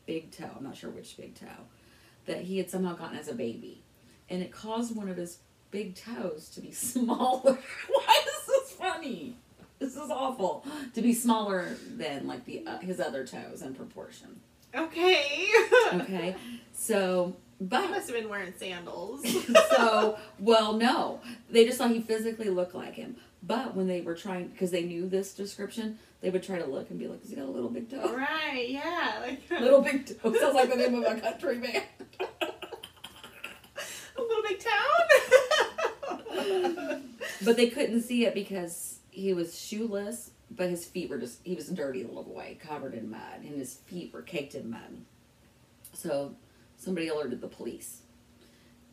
big 0.06 0.32
toe. 0.32 0.52
I'm 0.56 0.64
not 0.64 0.78
sure 0.78 0.92
which 0.92 1.18
big 1.18 1.36
toe 1.36 1.66
that 2.28 2.42
he 2.42 2.60
had 2.60 2.70
somehow 2.70 2.96
gotten 2.96 3.18
as 3.18 3.28
a 3.28 3.34
baby. 3.34 3.82
And 4.30 4.42
it 4.42 4.52
caused 4.52 4.96
one 4.96 5.10
of 5.10 5.18
his 5.18 5.40
big 5.72 5.96
toes 5.96 6.50
to 6.54 6.62
be 6.62 6.72
smaller. 6.74 7.58
Why 7.90 8.24
is 8.28 8.46
this 8.48 8.72
funny? 8.74 9.36
This 9.80 9.96
is 9.96 10.10
awful. 10.10 10.66
To 10.94 11.02
be 11.02 11.14
smaller 11.14 11.76
than 11.98 12.28
like 12.28 12.46
the 12.46 12.66
uh, 12.66 12.78
his 12.80 13.00
other 13.00 13.26
toes 13.26 13.62
in 13.62 13.74
proportion. 13.76 14.40
Okay. 14.74 15.48
Okay. 15.94 16.36
So, 16.74 17.36
But 17.60 17.90
must 17.90 18.10
have 18.10 18.18
been 18.18 18.30
wearing 18.30 18.54
sandals. 18.58 19.26
so 19.72 20.18
well, 20.40 20.74
no, 20.74 21.22
they 21.50 21.66
just 21.66 21.78
thought 21.78 21.92
he 21.92 22.02
physically 22.02 22.50
looked 22.50 22.76
like 22.76 22.96
him. 22.96 23.16
But 23.42 23.76
when 23.76 23.88
they 23.88 24.02
were 24.02 24.16
trying, 24.16 24.48
because 24.48 24.72
they 24.72 24.84
knew 24.84 25.08
this 25.08 25.34
description, 25.34 26.00
they 26.22 26.30
would 26.30 26.44
try 26.44 26.60
to 26.60 26.66
look 26.66 26.90
and 26.90 27.00
be 27.00 27.08
like, 27.08 27.22
"Has 27.22 27.30
he 27.30 27.36
got 27.36 27.46
a 27.46 27.52
little 27.52 27.70
big 27.70 27.90
toe? 27.90 28.14
right, 28.14 28.66
yeah. 28.68 29.20
Like 29.22 29.42
Little 29.62 29.82
big 29.82 30.06
toe 30.06 30.34
sounds 30.34 30.56
like 30.56 30.70
the 30.70 30.76
name 30.76 30.96
of 30.96 31.18
a 31.18 31.22
country 31.22 31.60
band." 31.60 31.84
a 34.18 34.22
little 34.22 34.44
big 34.44 34.60
town. 34.60 37.02
But 37.44 37.58
they 37.58 37.70
couldn't 37.70 38.02
see 38.02 38.26
it 38.26 38.34
because 38.34 39.00
he 39.12 39.34
was 39.34 39.60
shoeless, 39.60 40.32
but 40.50 40.70
his 40.70 40.86
feet 40.86 41.10
were 41.10 41.18
just, 41.18 41.40
he 41.44 41.56
was 41.56 41.70
a 41.70 41.74
dirty 41.74 42.04
little 42.04 42.24
boy, 42.24 42.58
covered 42.60 42.94
in 42.94 43.10
mud, 43.10 43.44
and 43.44 43.56
his 43.56 43.76
feet 43.76 44.14
were 44.14 44.22
caked 44.22 44.56
in 44.56 44.70
mud. 44.70 45.06
So 45.94 46.36
somebody 46.78 47.08
alerted 47.08 47.42
the 47.42 47.48
police. 47.48 48.02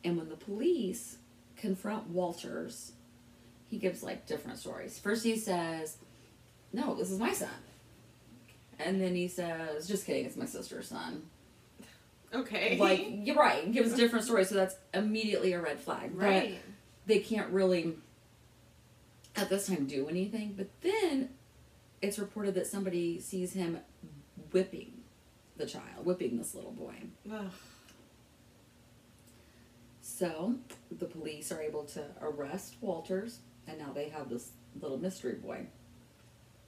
And 0.05 0.17
when 0.17 0.29
the 0.29 0.37
police 0.37 1.19
confront 1.57 2.09
Walters, 2.09 2.93
he 3.69 3.79
gives 3.79 4.03
like 4.03 4.27
different 4.27 4.59
stories. 4.59 4.99
First, 4.99 5.25
he 5.25 5.37
says, 5.37 5.97
No, 6.73 6.95
this 6.95 7.11
is 7.11 7.19
my 7.19 7.33
son. 7.33 7.49
And 8.79 9.01
then 9.01 9.15
he 9.15 9.29
says, 9.29 9.87
Just 9.87 10.07
kidding, 10.07 10.27
it's 10.27 10.37
my 10.37 10.47
sister's 10.47 10.89
son. 10.89 11.23
okay. 12.35 12.79
Like, 12.79 13.07
you're 13.11 13.37
right, 13.37 13.71
gives 13.71 13.95
different 13.95 14.25
stories, 14.25 14.49
so 14.49 14.57
that's 14.57 14.77
immediately 14.93 15.53
a 15.53 15.61
red 15.61 15.79
flag. 15.79 16.13
But 16.17 16.25
right. 16.25 16.59
they 17.07 17.21
can't 17.21 17.51
really 17.51 17.95
at 19.37 19.49
this 19.49 19.67
time 19.67 19.87
do 19.87 20.09
anything. 20.09 20.55
But 20.57 20.69
then 20.81 21.31
it's 22.01 22.19
reported 22.19 22.55
that 22.55 22.67
somebody 22.67 23.21
sees 23.21 23.53
him 23.53 23.79
whipping 24.51 24.93
the 25.57 25.67
child, 25.67 26.05
whipping 26.05 26.39
this 26.39 26.55
little 26.55 26.73
boy. 26.73 26.95
Ugh. 27.33 27.51
So 30.23 30.55
the 30.93 31.07
police 31.07 31.51
are 31.51 31.61
able 31.61 31.83
to 31.87 32.05
arrest 32.21 32.77
Walters, 32.81 33.41
and 33.67 33.77
now 33.77 33.91
they 33.93 34.09
have 34.11 34.29
this 34.31 34.51
little 34.81 34.97
mystery 34.97 35.33
boy 35.35 35.67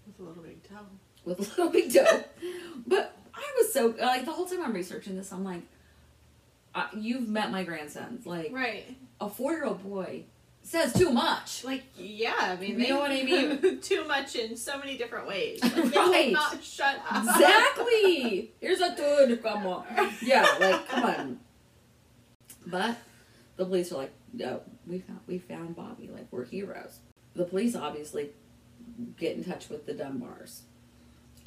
With 0.09 0.19
a 0.19 0.23
little 0.25 0.43
big 0.43 0.61
toe. 0.69 0.75
with 1.25 1.39
a 1.39 1.43
little 1.43 1.69
big 1.71 1.95
toe. 1.95 2.25
but 2.85 3.17
I 3.33 3.45
was 3.57 3.73
so 3.73 3.95
like 4.01 4.25
the 4.25 4.33
whole 4.33 4.47
time 4.47 4.61
I'm 4.65 4.73
researching 4.73 5.15
this, 5.15 5.31
I'm 5.33 5.45
like, 5.45 5.63
uh, 6.75 6.89
you've 6.99 7.29
met 7.29 7.53
my 7.53 7.63
grandsons. 7.63 8.27
Like 8.27 8.51
Right. 8.53 8.97
a 9.21 9.31
four 9.31 9.53
year 9.53 9.67
old 9.67 9.85
boy 9.89 10.25
says 10.65 10.93
too 10.93 11.11
much. 11.11 11.63
Like, 11.63 11.85
yeah, 11.97 12.35
I 12.37 12.57
mean, 12.57 12.71
You 12.73 12.79
they 12.79 12.89
know 12.89 12.99
what 12.99 13.13
I 13.13 13.23
mean? 13.23 13.79
too 13.83 14.05
much 14.09 14.35
in 14.35 14.57
so 14.57 14.79
many 14.81 14.97
different 14.99 15.29
ways. 15.29 15.63
Like, 15.63 15.75
they 15.75 15.91
Right. 15.97 16.33
not 16.33 16.61
shut 16.65 16.97
up. 17.09 17.23
Exactly. 17.23 18.53
Here's 18.61 18.81
a 18.81 18.97
dude. 18.97 19.41
Come 19.45 19.65
on. 19.69 19.85
Yeah, 20.23 20.45
like 20.59 20.89
come 20.89 21.05
on. 21.05 21.41
But 22.67 22.97
the 23.57 23.65
police 23.65 23.93
are 23.93 23.97
like, 23.97 24.13
no, 24.33 24.63
we 24.87 24.99
found 24.99 25.21
we 25.27 25.39
found 25.39 25.77
Bobby. 25.77 26.11
Like 26.13 26.27
we're 26.31 26.45
heroes. 26.45 26.99
The 27.35 27.45
police 27.45 27.75
obviously 27.75 28.31
get 29.17 29.37
in 29.37 29.45
touch 29.45 29.69
with 29.69 29.87
the 29.87 29.93
Dunbars, 29.95 30.61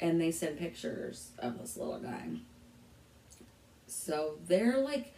and 0.00 0.20
they 0.20 0.30
send 0.30 0.58
pictures 0.58 1.30
of 1.38 1.58
this 1.58 1.76
little 1.76 1.98
guy. 1.98 2.28
So 3.86 4.38
they're 4.46 4.78
like, 4.78 5.14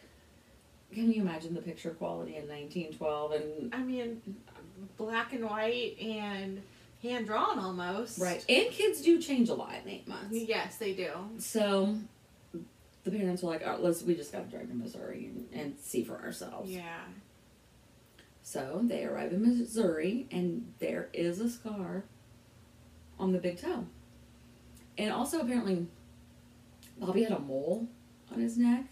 can 0.92 1.12
you 1.12 1.22
imagine 1.22 1.54
the 1.54 1.62
picture 1.62 1.90
quality 1.90 2.36
in 2.36 2.48
1912 2.48 3.32
and 3.32 3.74
I 3.74 3.78
mean, 3.78 4.22
black 4.96 5.32
and 5.32 5.44
white 5.44 5.96
and 6.00 6.62
hand 7.02 7.26
drawn 7.26 7.58
almost. 7.58 8.18
right? 8.18 8.44
And 8.48 8.70
kids 8.70 9.00
do 9.02 9.20
change 9.20 9.48
a 9.48 9.54
lot 9.54 9.74
in 9.84 9.90
eight 9.90 10.06
months. 10.08 10.28
Yes, 10.32 10.76
they 10.76 10.92
do. 10.92 11.10
So 11.38 11.96
the 13.10 13.18
parents 13.18 13.42
were 13.42 13.50
like, 13.50 13.62
oh, 13.66 13.78
let's, 13.80 14.02
we 14.02 14.14
just 14.14 14.32
got 14.32 14.50
to 14.50 14.56
drive 14.56 14.68
to 14.68 14.74
Missouri 14.74 15.26
and, 15.26 15.48
and 15.52 15.78
see 15.78 16.04
for 16.04 16.20
ourselves. 16.20 16.70
Yeah. 16.70 17.00
So 18.42 18.80
they 18.84 19.04
arrive 19.04 19.32
in 19.32 19.42
Missouri 19.42 20.26
and 20.30 20.72
there 20.78 21.08
is 21.12 21.40
a 21.40 21.48
scar 21.48 22.04
on 23.18 23.32
the 23.32 23.38
big 23.38 23.60
toe. 23.60 23.86
And 24.98 25.12
also, 25.12 25.40
apparently, 25.40 25.86
Bobby 26.98 27.22
had 27.22 27.32
a 27.32 27.38
mole 27.38 27.86
on 28.32 28.40
his 28.40 28.58
neck. 28.58 28.84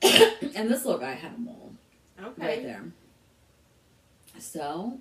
and 0.02 0.70
this 0.70 0.84
little 0.84 1.00
guy 1.00 1.12
had 1.12 1.34
a 1.34 1.38
mole 1.38 1.72
Okay. 2.20 2.46
right 2.46 2.62
there. 2.62 2.84
So 4.38 4.98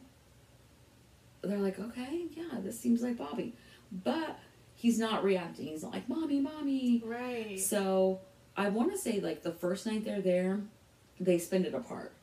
they're 1.41 1.57
like, 1.57 1.79
okay, 1.79 2.25
yeah, 2.33 2.59
this 2.59 2.79
seems 2.79 3.01
like 3.01 3.17
Bobby. 3.17 3.55
But 3.91 4.37
he's 4.77 4.97
not 4.99 5.23
reacting. 5.23 5.65
He's 5.67 5.83
not 5.83 5.91
like, 5.91 6.07
mommy, 6.07 6.39
mommy. 6.39 7.01
Right. 7.05 7.59
So 7.59 8.21
I 8.55 8.69
want 8.69 8.91
to 8.91 8.97
say 8.97 9.19
like 9.19 9.43
the 9.43 9.51
first 9.51 9.85
night 9.85 10.05
they're 10.05 10.21
there, 10.21 10.61
they 11.19 11.37
spend 11.39 11.65
it 11.65 11.73
apart, 11.73 12.13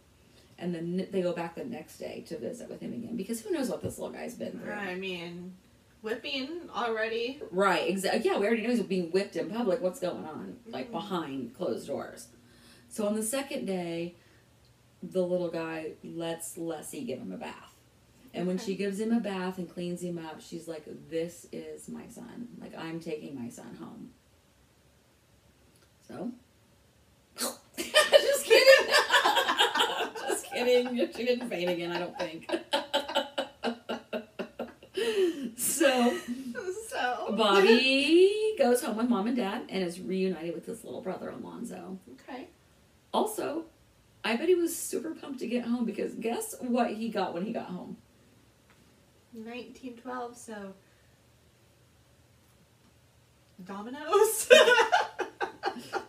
and 0.59 0.75
then 0.75 1.07
they 1.11 1.21
go 1.21 1.33
back 1.33 1.57
the 1.57 1.65
next 1.65 1.99
day 1.99 2.25
to 2.29 2.39
visit 2.39 2.71
with 2.71 2.81
him 2.81 2.93
again 2.93 3.17
because 3.17 3.41
who 3.41 3.51
knows 3.51 3.69
what 3.69 3.83
this 3.83 3.99
little 3.99 4.15
guy's 4.15 4.35
been 4.35 4.59
through. 4.61 4.73
I 4.73 4.95
mean, 4.95 5.55
whipping 6.01 6.49
already. 6.75 7.41
Right. 7.51 7.89
Exactly. 7.89 8.23
Yeah, 8.31 8.39
we 8.39 8.47
already 8.47 8.63
know 8.63 8.71
he's 8.71 8.83
being 8.83 9.11
whipped 9.11 9.35
in 9.37 9.51
public. 9.51 9.81
What's 9.83 9.99
going 10.01 10.25
on? 10.25 10.57
Like 10.67 10.89
Mhm. 10.89 10.93
behind 10.93 11.55
closed 11.55 11.87
doors. 11.89 12.29
So 12.89 13.07
on 13.07 13.17
the 13.17 13.23
second 13.25 13.65
day, 13.67 14.15
the 15.03 15.27
little 15.27 15.51
guy 15.51 15.93
lets 16.05 16.57
Leslie 16.57 17.03
give 17.05 17.19
him 17.19 17.33
a 17.33 17.37
bath. 17.37 17.74
And 18.35 18.49
when 18.49 18.59
she 18.59 18.75
gives 18.75 18.99
him 18.99 19.13
a 19.13 19.21
bath 19.21 19.59
and 19.59 19.73
cleans 19.73 20.03
him 20.03 20.19
up, 20.19 20.41
she's 20.41 20.67
like, 20.67 20.85
This 21.09 21.47
is 21.53 21.89
my 21.89 22.09
son. 22.09 22.49
Like, 22.61 22.77
I'm 22.77 22.99
taking 22.99 23.41
my 23.41 23.49
son 23.49 23.77
home. 23.81 24.11
So, 26.09 26.33
just 27.79 28.45
kidding. 28.45 28.95
just 30.29 30.47
kidding. 30.53 31.13
She 31.17 31.25
didn't 31.25 31.49
faint 31.49 31.71
again, 31.71 31.93
I 31.93 31.99
don't 32.01 32.19
think. 32.19 32.51
so, 35.57 36.15
So. 36.89 37.35
Bobby 37.37 38.55
goes 38.59 38.83
home 38.83 38.97
with 38.97 39.09
mom 39.09 39.27
and 39.29 39.37
dad 39.37 39.63
and 39.69 39.83
is 39.83 40.01
reunited 40.01 40.55
with 40.55 40.67
his 40.67 40.85
little 40.85 41.01
brother 41.01 41.31
Alonzo. 41.31 41.99
okay. 42.13 42.49
Also, 43.13 43.65
I 44.25 44.37
bet 44.37 44.49
he 44.49 44.55
was 44.55 44.77
super 44.77 45.11
pumped 45.15 45.39
to 45.41 45.47
get 45.47 45.65
home 45.65 45.85
because 45.85 46.15
guess 46.15 46.55
what 46.61 46.91
he 46.93 47.09
got 47.09 47.33
when 47.35 47.45
he 47.45 47.53
got 47.53 47.67
home? 47.67 47.97
1912. 49.35 50.37
So. 50.37 50.75
Dominoes. 53.65 54.49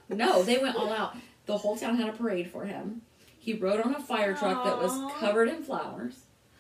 No, 0.08 0.44
they 0.44 0.60
went 0.60 0.76
all 0.76 0.94
out. 0.94 1.16
The 1.48 1.58
whole 1.58 1.76
town 1.76 1.98
had 1.98 2.08
a 2.08 2.12
parade 2.14 2.50
for 2.52 2.64
him. 2.64 3.02
He 3.40 3.54
rode 3.54 3.82
on 3.82 3.96
a 3.96 4.00
fire 4.00 4.34
truck 4.36 4.64
that 4.64 4.78
was 4.80 4.92
covered 5.20 5.50
in 5.50 5.64
flowers. 5.64 6.14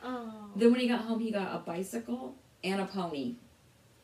oh. 0.03 0.33
Then 0.55 0.71
when 0.71 0.79
he 0.81 0.87
got 0.87 1.01
home, 1.01 1.19
he 1.19 1.31
got 1.31 1.55
a 1.55 1.59
bicycle 1.59 2.35
and 2.63 2.81
a 2.81 2.85
pony. 2.85 3.35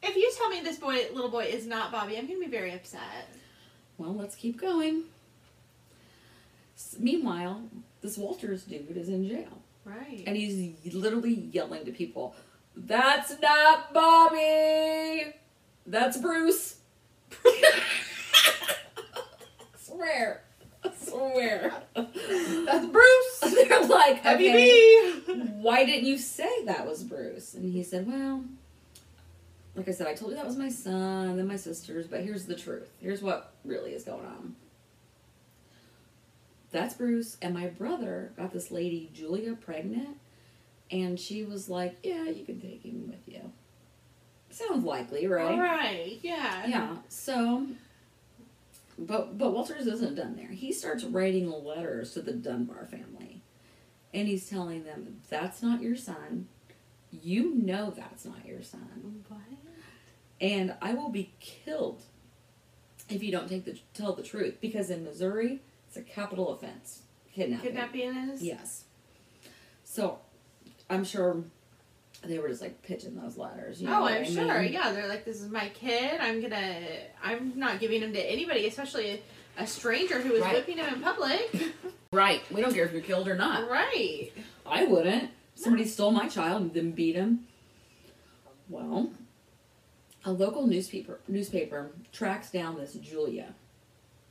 If 0.04 0.16
you 0.16 0.32
tell 0.38 0.48
me 0.50 0.62
this 0.62 0.78
boy, 0.78 1.08
little 1.14 1.30
boy, 1.30 1.46
is 1.46 1.66
not 1.66 1.92
Bobby, 1.92 2.18
I'm 2.18 2.28
gonna 2.28 2.40
be 2.40 2.46
very 2.48 2.72
upset. 2.74 3.30
Well, 3.98 4.14
let's 4.16 4.36
keep 4.36 4.62
going. 4.62 5.04
S- 6.78 6.96
Meanwhile, 7.00 7.64
this 8.02 8.18
Walters 8.18 8.64
dude 8.64 8.96
is 8.96 9.10
in 9.10 9.28
jail. 9.28 9.62
Right. 9.84 10.24
And 10.28 10.38
he's 10.38 10.94
literally 10.94 11.34
yelling 11.52 11.84
to 11.86 11.92
people, 11.92 12.36
That's 12.86 13.40
not 13.42 13.94
Bobby! 13.94 15.34
That's 15.86 16.18
Bruce! 16.18 16.78
swear. 19.78 20.42
Swear. 20.98 21.74
That's 21.96 22.86
Bruce. 22.88 23.40
They're 23.42 23.86
like, 23.86 24.26
okay, 24.26 25.12
why 25.54 25.86
didn't 25.86 26.06
you 26.06 26.18
say 26.18 26.66
that 26.66 26.88
was 26.88 27.04
Bruce? 27.04 27.54
And 27.54 27.72
he 27.72 27.84
said, 27.84 28.08
Well, 28.08 28.44
like 29.76 29.88
I 29.88 29.92
said, 29.92 30.08
I 30.08 30.16
told 30.16 30.32
you 30.32 30.38
that 30.38 30.46
was 30.46 30.58
my 30.58 30.70
son, 30.70 31.38
then 31.38 31.48
my 31.48 31.56
sister's, 31.56 32.08
but 32.08 32.22
here's 32.22 32.46
the 32.46 32.56
truth. 32.56 32.90
Here's 33.00 33.22
what 33.22 33.54
really 33.64 33.92
is 33.92 34.04
going 34.04 34.26
on. 34.26 34.56
That's 36.72 36.94
Bruce, 36.94 37.38
and 37.42 37.54
my 37.54 37.68
brother 37.68 38.32
got 38.38 38.54
this 38.54 38.72
lady, 38.72 39.12
Julia, 39.14 39.54
pregnant, 39.54 40.18
and 40.92 41.20
she 41.20 41.44
was 41.44 41.70
like, 41.70 41.98
Yeah, 42.04 42.26
you 42.26 42.44
can 42.46 42.60
take 42.60 42.84
him 42.84 43.08
with 43.08 43.28
you. 43.28 43.52
Sounds 44.50 44.84
likely, 44.84 45.28
right? 45.28 45.58
Right. 45.58 46.20
Yeah. 46.22 46.68
Yeah. 46.68 46.96
So, 47.08 47.68
but 49.00 49.38
but 49.38 49.54
Walters 49.54 49.88
isn't 49.88 50.16
done 50.16 50.36
there. 50.36 50.50
He 50.50 50.72
starts 50.74 51.04
writing 51.04 51.50
letters 51.50 52.14
to 52.14 52.22
the 52.22 52.34
Dunbar 52.34 52.86
family, 52.86 53.42
and 54.14 54.28
he's 54.28 54.50
telling 54.50 54.84
them 54.84 55.22
that's 55.30 55.64
not 55.64 55.82
your 55.82 55.96
son. 55.96 56.48
You 57.12 57.56
know 57.56 57.92
that's 57.96 58.26
not 58.26 58.46
your 58.46 58.62
son, 58.62 59.24
What? 59.28 59.42
and 60.40 60.74
I 60.82 60.94
will 60.94 61.10
be 61.10 61.34
killed 61.42 62.04
if 63.10 63.22
you 63.22 63.32
don't 63.34 63.50
take 63.50 63.66
the 63.66 63.78
tell 63.94 64.14
the 64.14 64.24
truth. 64.24 64.58
Because 64.62 64.90
in 64.90 65.04
Missouri, 65.04 65.62
it's 65.88 65.98
a 65.98 66.02
capital 66.02 66.54
offense. 66.54 67.02
Kidnapping. 67.34 67.66
Kidnapping 67.66 68.16
is. 68.30 68.42
Yes. 68.42 68.84
So, 69.84 70.20
I'm 70.92 71.06
sure 71.06 71.38
they 72.24 72.38
were 72.38 72.50
just 72.50 72.62
like 72.62 72.82
pitching 72.84 73.16
those 73.16 73.38
letters. 73.38 73.82
You 73.82 73.88
know 73.88 74.02
oh, 74.02 74.06
I'm 74.06 74.24
I 74.24 74.26
sure. 74.26 74.62
Yeah, 74.62 74.92
they're 74.92 75.08
like, 75.08 75.26
this 75.26 75.42
is 75.42 75.50
my 75.50 75.70
kid. 75.70 76.20
I'm 76.20 76.42
gonna. 76.42 76.86
I'm 77.24 77.54
not 77.58 77.80
giving 77.80 78.02
him 78.02 78.14
to 78.14 78.20
anybody, 78.20 78.68
especially 78.68 79.24
a 79.58 79.66
stranger 79.66 80.20
who 80.22 80.34
is 80.34 80.42
Right. 80.42 80.54
whipping 80.56 80.78
him 80.78 80.94
in 80.94 81.02
public. 81.02 81.50
Right. 82.14 82.42
We 82.52 82.60
don't 82.60 82.74
care 82.74 82.84
if 82.84 82.92
you're 82.92 83.00
killed 83.02 83.30
or 83.30 83.36
not. 83.36 83.70
right. 83.70 84.34
I 84.66 84.84
wouldn't. 84.84 85.30
Somebody 85.56 85.86
stole 85.86 86.12
my 86.12 86.28
child 86.28 86.62
and 86.62 86.74
then 86.74 86.92
beat 86.92 87.16
him. 87.16 87.48
Well, 88.68 89.12
a 90.26 90.34
local 90.34 90.68
newspaper 90.68 91.20
newspaper 91.30 91.92
tracks 92.12 92.52
down 92.52 92.76
this 92.76 92.96
Julia. 92.96 93.54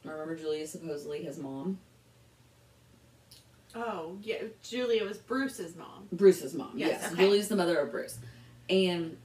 Remember 0.04 0.36
Julia 0.36 0.66
supposedly 0.66 1.22
his 1.24 1.38
mom? 1.38 1.78
Oh, 3.74 4.16
yeah. 4.22 4.42
Julia 4.62 5.04
was 5.04 5.18
Bruce's 5.18 5.76
mom. 5.76 6.08
Bruce's 6.12 6.54
mom. 6.54 6.72
Yes, 6.76 7.00
Yes. 7.02 7.12
okay. 7.12 7.22
Julia's 7.24 7.48
the 7.48 7.56
mother 7.56 7.78
of 7.78 7.90
Bruce. 7.90 8.18
And 8.68 9.16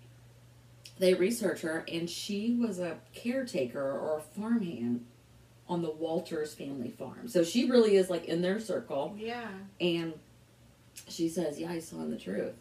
they 0.99 1.13
research 1.13 1.62
her 1.62 1.84
and 1.91 2.10
she 2.10 2.55
was 2.55 2.79
a 2.79 2.97
caretaker 3.13 3.81
or 3.81 4.17
a 4.17 4.21
farmhand 4.21 5.05
on 5.67 5.81
the 5.81 5.89
Walters 5.91 6.53
family 6.53 6.89
farm. 6.91 7.27
So 7.27 7.43
she 7.43 7.69
really 7.69 7.95
is 7.95 8.10
like 8.10 8.25
in 8.25 8.41
their 8.41 8.60
circle. 8.60 9.15
Yeah. 9.17 9.47
And 9.81 10.13
she 11.08 11.27
says, 11.27 11.60
Yeah, 11.60 11.71
I 11.71 11.79
saw 11.79 12.05
the 12.05 12.17
truth. 12.17 12.53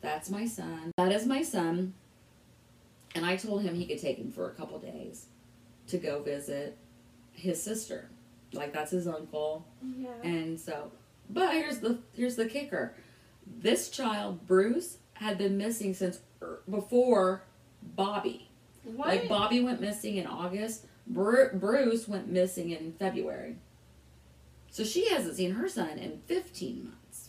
That's 0.00 0.30
my 0.30 0.46
son. 0.46 0.92
That 0.96 1.12
is 1.12 1.26
my 1.26 1.42
son. 1.42 1.94
And 3.14 3.24
I 3.24 3.36
told 3.36 3.62
him 3.62 3.74
he 3.74 3.86
could 3.86 4.00
take 4.00 4.18
him 4.18 4.30
for 4.32 4.48
a 4.50 4.54
couple 4.54 4.78
days 4.78 5.26
to 5.88 5.98
go 5.98 6.22
visit 6.22 6.76
his 7.32 7.62
sister. 7.62 8.08
Like 8.52 8.72
that's 8.72 8.92
his 8.92 9.06
uncle. 9.08 9.66
Yeah. 9.96 10.08
And 10.22 10.58
so 10.58 10.90
but 11.34 11.52
here's 11.52 11.78
the 11.80 11.98
here's 12.14 12.36
the 12.36 12.46
kicker. 12.46 12.94
This 13.46 13.90
child, 13.90 14.46
Bruce, 14.46 14.98
had 15.14 15.36
been 15.36 15.58
missing 15.58 15.92
since 15.92 16.20
er- 16.40 16.60
before 16.70 17.42
Bobby. 17.82 18.48
what? 18.84 19.08
Like 19.08 19.28
Bobby 19.28 19.60
went 19.60 19.80
missing 19.80 20.16
in 20.16 20.26
August, 20.26 20.86
Bruce 21.06 22.08
went 22.08 22.28
missing 22.28 22.70
in 22.70 22.92
February. 22.98 23.56
So 24.70 24.82
she 24.82 25.08
hasn't 25.10 25.36
seen 25.36 25.52
her 25.52 25.68
son 25.68 25.98
in 25.98 26.20
15 26.26 26.84
months. 26.84 27.28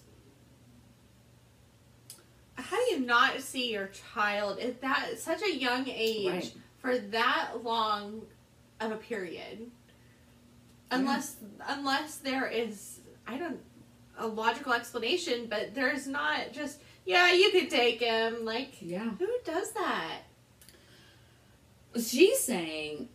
How 2.56 2.78
do 2.78 2.94
you 2.94 3.00
not 3.06 3.42
see 3.42 3.72
your 3.74 3.88
child 4.14 4.60
at 4.60 4.82
that 4.82 5.20
such 5.20 5.42
a 5.44 5.54
young 5.54 5.88
age 5.88 6.28
Right. 6.28 6.54
for 6.80 6.98
that 6.98 7.64
long 7.64 8.22
of 8.80 8.92
a 8.92 8.96
period? 8.96 9.70
Unless 10.92 11.38
unless 11.68 12.18
there 12.18 12.48
is 12.48 13.00
I 13.28 13.38
don't 13.38 13.60
a 14.18 14.28
logical 14.28 14.74
explanation, 14.74 15.48
but 15.50 15.74
there's 15.76 16.08
not 16.08 16.52
just 16.54 16.80
yeah, 17.06 17.32
you 17.34 17.52
could 17.52 17.70
take 17.70 18.00
him. 18.00 18.46
Like 18.46 18.74
Yeah. 18.82 19.10
who 19.12 19.28
does 19.44 19.72
that? 19.74 20.22
She's 22.02 22.40
saying, 22.40 23.08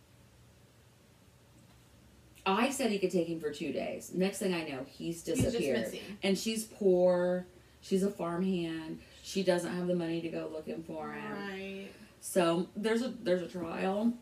I 2.45 2.71
said 2.71 2.89
he 2.91 2.97
could 2.99 3.11
take 3.11 3.27
him 3.27 3.39
for 3.39 3.51
two 3.51 3.71
days. 3.71 4.11
Next 4.13 4.39
thing 4.39 4.53
I 4.53 4.63
know, 4.67 4.85
he's 4.87 5.23
He's 5.25 5.35
disappeared. 5.43 5.79
missing. 5.81 5.99
and 6.23 6.37
she's 6.37 6.63
poor. 6.63 7.45
She's 7.81 8.03
a 8.03 8.09
farmhand. 8.11 8.99
She 9.23 9.43
doesn't 9.43 9.71
have 9.75 9.87
the 9.87 9.95
money 9.95 10.21
to 10.21 10.29
go 10.29 10.49
looking 10.51 10.83
for 10.83 11.11
him. 11.13 11.31
Right. 11.31 11.87
So 12.21 12.67
there's 12.75 13.01
a 13.03 13.09
there's 13.09 13.41
a 13.41 13.47
trial, 13.47 14.13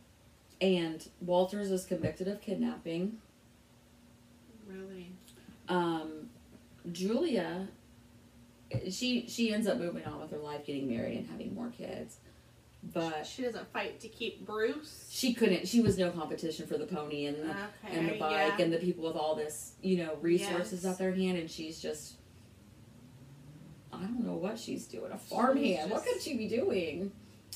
and 0.61 1.07
Walters 1.21 1.71
is 1.71 1.85
convicted 1.85 2.27
of 2.27 2.41
kidnapping. 2.41 3.17
Really. 4.67 5.11
Um, 5.69 6.18
Julia, 6.91 7.67
she 8.89 9.27
she 9.27 9.53
ends 9.53 9.67
up 9.67 9.77
moving 9.77 10.05
on 10.05 10.19
with 10.21 10.31
her 10.31 10.37
life, 10.37 10.65
getting 10.65 10.89
married 10.89 11.17
and 11.17 11.27
having 11.29 11.53
more 11.55 11.69
kids, 11.69 12.17
but 12.93 13.25
she 13.25 13.41
doesn't 13.41 13.71
fight 13.71 13.99
to 14.01 14.07
keep 14.07 14.45
Bruce. 14.45 15.07
she 15.09 15.33
couldn't. 15.33 15.67
She 15.67 15.81
was 15.81 15.97
no 15.97 16.11
competition 16.11 16.67
for 16.67 16.77
the 16.77 16.85
pony 16.85 17.25
and 17.25 17.37
the 17.37 17.49
Okay. 17.49 17.97
and 17.97 18.09
the 18.09 18.17
bike 18.19 18.53
yeah. 18.57 18.63
and 18.65 18.73
the 18.73 18.77
people 18.77 19.03
with 19.05 19.15
all 19.15 19.35
this 19.35 19.73
you 19.81 19.97
know 19.97 20.17
resources 20.21 20.83
Yes. 20.83 20.93
at 20.93 20.97
their 20.97 21.13
hand, 21.13 21.37
and 21.37 21.49
she's 21.49 21.79
just. 21.81 22.15
I 23.91 23.97
don't 24.03 24.23
know 24.23 24.35
what 24.35 24.59
she's 24.59 24.85
doing. 24.85 25.11
A 25.11 25.17
farmhand. 25.17 25.89
What 25.91 26.05
could 26.05 26.21
she 26.21 26.37
be 26.37 26.47
doing? 26.47 27.11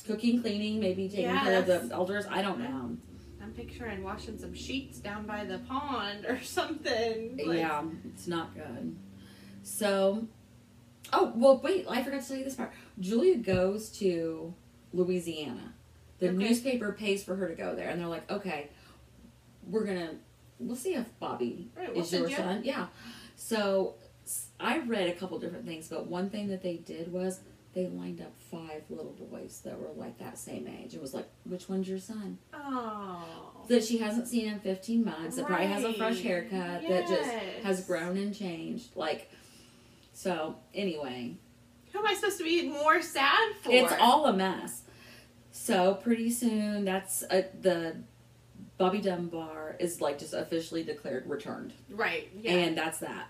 Cooking, 0.06 0.42
cleaning, 0.42 0.80
maybe 0.80 1.08
taking 1.08 1.26
Yeah, 1.26 1.42
care 1.44 1.58
of 1.60 1.66
the 1.66 1.88
elders. 1.94 2.26
I 2.28 2.42
don't 2.42 2.58
know. 2.58 2.96
I'm 3.40 3.52
picturing 3.52 4.02
washing 4.02 4.36
some 4.36 4.52
sheets 4.52 4.98
down 4.98 5.26
by 5.26 5.44
the 5.44 5.58
pond 5.58 6.26
or 6.26 6.40
something. 6.42 7.36
Like, 7.46 7.58
yeah, 7.58 7.84
it's 8.12 8.26
not 8.26 8.52
good. 8.54 8.96
So, 9.64 10.26
oh 11.12 11.32
well, 11.34 11.58
wait, 11.64 11.86
I 11.88 12.02
forgot 12.02 12.22
to 12.22 12.28
tell 12.28 12.36
you 12.36 12.44
this 12.44 12.54
part. 12.54 12.72
Julia 13.00 13.36
goes 13.38 13.88
to 13.98 14.54
Louisiana. 14.92 15.72
The 16.20 16.28
Okay. 16.28 16.36
newspaper 16.36 16.92
pays 16.92 17.24
for 17.24 17.34
her 17.34 17.48
to 17.48 17.54
go 17.54 17.74
there, 17.74 17.88
and 17.88 18.00
they're 18.00 18.06
like, 18.08 18.30
okay, 18.30 18.70
we're 19.68 19.84
gonna, 19.84 20.10
we'll 20.60 20.76
see 20.76 20.94
if 20.94 21.06
Bobby 21.18 21.70
Right, 21.76 21.92
we'll 21.94 22.04
is 22.04 22.12
your 22.12 22.28
you. 22.28 22.36
son. 22.36 22.62
Yeah. 22.62 22.86
So 23.36 23.94
I 24.60 24.78
read 24.78 25.08
a 25.08 25.14
couple 25.14 25.38
different 25.38 25.66
things, 25.66 25.88
but 25.88 26.06
one 26.06 26.30
thing 26.30 26.48
that 26.48 26.62
they 26.62 26.76
did 26.76 27.10
was 27.12 27.40
they 27.74 27.86
lined 27.88 28.20
up 28.20 28.32
five 28.50 28.84
little 28.88 29.12
boys 29.30 29.60
that 29.64 29.78
were 29.80 29.88
like 29.96 30.18
that 30.18 30.38
same 30.38 30.68
age. 30.68 30.94
It 30.94 31.02
was 31.02 31.12
like, 31.12 31.26
which 31.44 31.68
one's 31.68 31.88
your 31.88 31.98
son? 31.98 32.38
Oh. 32.52 33.24
that 33.68 33.82
she 33.82 33.98
hasn't 33.98 34.28
seen 34.28 34.46
in 34.46 34.60
15 34.60 35.04
months 35.04 35.36
that 35.36 35.46
probably 35.46 35.66
has 35.66 35.82
a 35.84 35.92
fresh 35.94 36.20
haircut 36.20 36.82
that 36.86 37.08
just 37.08 37.30
has 37.64 37.84
grown 37.86 38.16
and 38.18 38.34
changed 38.34 38.94
like 38.94 39.30
so 40.14 40.56
anyway 40.72 41.36
Who 41.92 41.98
am 41.98 42.06
I 42.06 42.14
supposed 42.14 42.38
to 42.38 42.44
be 42.44 42.68
more 42.68 43.02
sad 43.02 43.54
for? 43.62 43.70
it's 43.70 43.92
all 44.00 44.26
a 44.26 44.32
mess 44.32 44.82
so 45.50 45.94
pretty 45.94 46.30
soon 46.30 46.84
that's 46.84 47.22
uh 47.24 47.42
the 47.60 47.96
bobby 48.78 49.00
dunbar 49.00 49.76
is 49.78 50.00
like 50.00 50.18
just 50.18 50.32
officially 50.34 50.82
declared 50.82 51.28
returned 51.28 51.72
right. 51.90 52.30
Yeah. 52.40 52.52
and 52.52 52.78
that's 52.78 52.98
that 52.98 53.26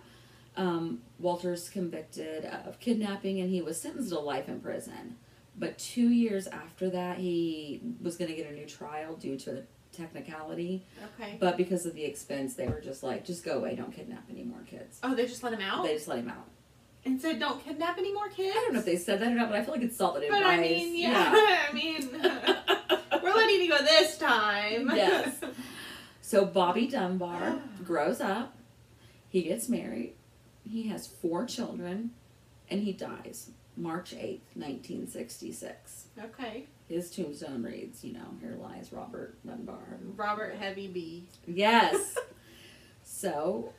um, 0.56 1.00
walter's 1.18 1.68
convicted 1.68 2.44
of 2.44 2.78
kidnapping 2.78 3.40
and 3.40 3.50
he 3.50 3.60
was 3.60 3.80
sentenced 3.80 4.10
to 4.10 4.20
life 4.20 4.48
in 4.48 4.60
prison 4.60 5.16
but 5.56 5.76
two 5.78 6.10
years 6.10 6.46
after 6.46 6.88
that 6.90 7.18
he 7.18 7.80
was 8.00 8.16
going 8.16 8.30
to 8.30 8.36
get 8.36 8.48
a 8.48 8.54
new 8.54 8.64
trial 8.66 9.16
due 9.16 9.36
to 9.38 9.64
technicality 9.92 10.84
okay. 11.20 11.36
But 11.40 11.56
because 11.56 11.86
of 11.86 11.94
the 11.94 12.04
expense, 12.04 12.54
they 12.54 12.66
were 12.66 12.80
just 12.80 13.02
like, 13.04 13.24
just 13.24 13.44
go 13.44 13.58
away, 13.58 13.76
don't 13.76 13.92
kidnap 13.94 14.24
any 14.28 14.42
more 14.42 14.58
kids. 14.66 14.98
Oh, 15.04 15.14
they 15.14 15.26
just 15.26 15.42
let 15.44 15.52
him 15.52 15.60
out 15.60 15.84
They 15.84 15.94
just 15.94 16.08
let 16.08 16.18
him 16.18 16.28
out. 16.28 16.48
And 17.04 17.20
said, 17.20 17.38
"Don't 17.38 17.64
kidnap 17.64 17.98
any 17.98 18.12
more 18.12 18.28
kids." 18.28 18.56
I 18.56 18.60
don't 18.60 18.72
know 18.72 18.78
if 18.80 18.84
they 18.84 18.96
said 18.96 19.20
that 19.20 19.30
or 19.30 19.34
not, 19.34 19.50
but 19.50 19.58
I 19.58 19.64
feel 19.64 19.74
like 19.74 19.82
it's 19.82 19.96
solid 19.96 20.24
But. 20.30 20.42
I 20.42 20.58
mean, 20.58 20.96
yeah. 20.96 21.32
I 21.68 21.72
mean, 21.72 22.08
we're 23.22 23.34
letting 23.34 23.60
you 23.62 23.68
go 23.68 23.78
this 23.82 24.18
time. 24.18 24.90
Yes. 24.94 25.40
So 26.26 26.46
Bobby 26.46 26.88
Dunbar 26.88 27.58
grows 27.84 28.18
up, 28.18 28.56
he 29.28 29.42
gets 29.42 29.68
married, 29.68 30.14
he 30.68 30.88
has 30.88 31.06
four 31.06 31.44
children, 31.44 32.12
and 32.70 32.82
he 32.82 32.92
dies 32.94 33.50
March 33.76 34.12
8th, 34.12 34.40
1966. 34.54 36.06
okay. 36.24 36.64
His 36.88 37.10
tombstone 37.10 37.62
reads, 37.62 38.02
you 38.02 38.14
know, 38.14 38.26
here 38.40 38.56
lies 38.60 38.90
Robert 38.90 39.36
Dunbar. 39.46 39.98
Robert 40.16 40.56
Heavy 40.56 40.88
B. 40.88 41.24
Yes. 41.46 42.16
so, 43.04 43.72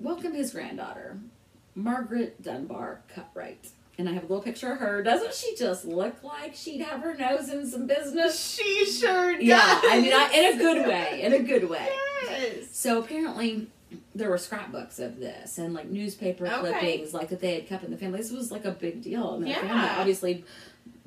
welcome 0.00 0.32
his 0.34 0.52
granddaughter, 0.52 1.18
Margaret 1.76 2.42
Dunbar 2.42 3.02
Cutright. 3.14 3.70
And 3.98 4.08
I 4.08 4.12
have 4.12 4.24
a 4.24 4.26
little 4.26 4.42
picture 4.42 4.72
of 4.72 4.78
her. 4.80 5.02
Doesn't 5.02 5.32
she 5.32 5.54
just 5.56 5.84
look 5.86 6.22
like 6.22 6.54
she'd 6.54 6.82
have 6.82 7.00
her 7.00 7.14
nose 7.14 7.48
in 7.48 7.66
some 7.66 7.86
business? 7.86 8.38
She 8.54 8.84
sure 8.84 9.32
does. 9.34 9.42
Yeah, 9.42 9.60
I 9.62 10.00
mean, 10.00 10.12
I, 10.12 10.30
in 10.34 10.54
a 10.54 10.58
good 10.58 10.86
way. 10.86 11.22
In 11.22 11.32
a 11.32 11.38
good 11.38 11.70
way. 11.70 11.88
Yes. 12.24 12.68
So 12.72 12.98
apparently, 12.98 13.68
there 14.14 14.28
were 14.28 14.36
scrapbooks 14.36 14.98
of 14.98 15.18
this 15.18 15.56
and 15.58 15.72
like 15.72 15.86
newspaper 15.88 16.46
Okay. 16.46 16.58
clippings, 16.60 17.14
like 17.14 17.28
that 17.30 17.40
they 17.40 17.54
had 17.54 17.66
kept 17.68 17.84
in 17.84 17.90
the 17.90 17.96
family. 17.96 18.18
This 18.18 18.32
was 18.32 18.50
like 18.50 18.66
a 18.66 18.72
big 18.72 19.00
deal 19.02 19.34
in 19.36 19.42
their 19.42 19.50
Yeah. 19.52 19.60
family. 19.60 19.88
Obviously, 19.98 20.44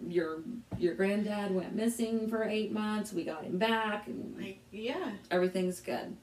your 0.07 0.39
your 0.79 0.95
granddad 0.95 1.53
went 1.53 1.75
missing 1.75 2.27
for 2.27 2.43
eight 2.43 2.71
months. 2.71 3.13
We 3.13 3.23
got 3.23 3.43
him 3.43 3.57
back, 3.59 4.07
and 4.07 4.35
Like, 4.39 4.59
yeah. 4.71 5.11
everything's 5.29 5.79
good. 5.81 6.15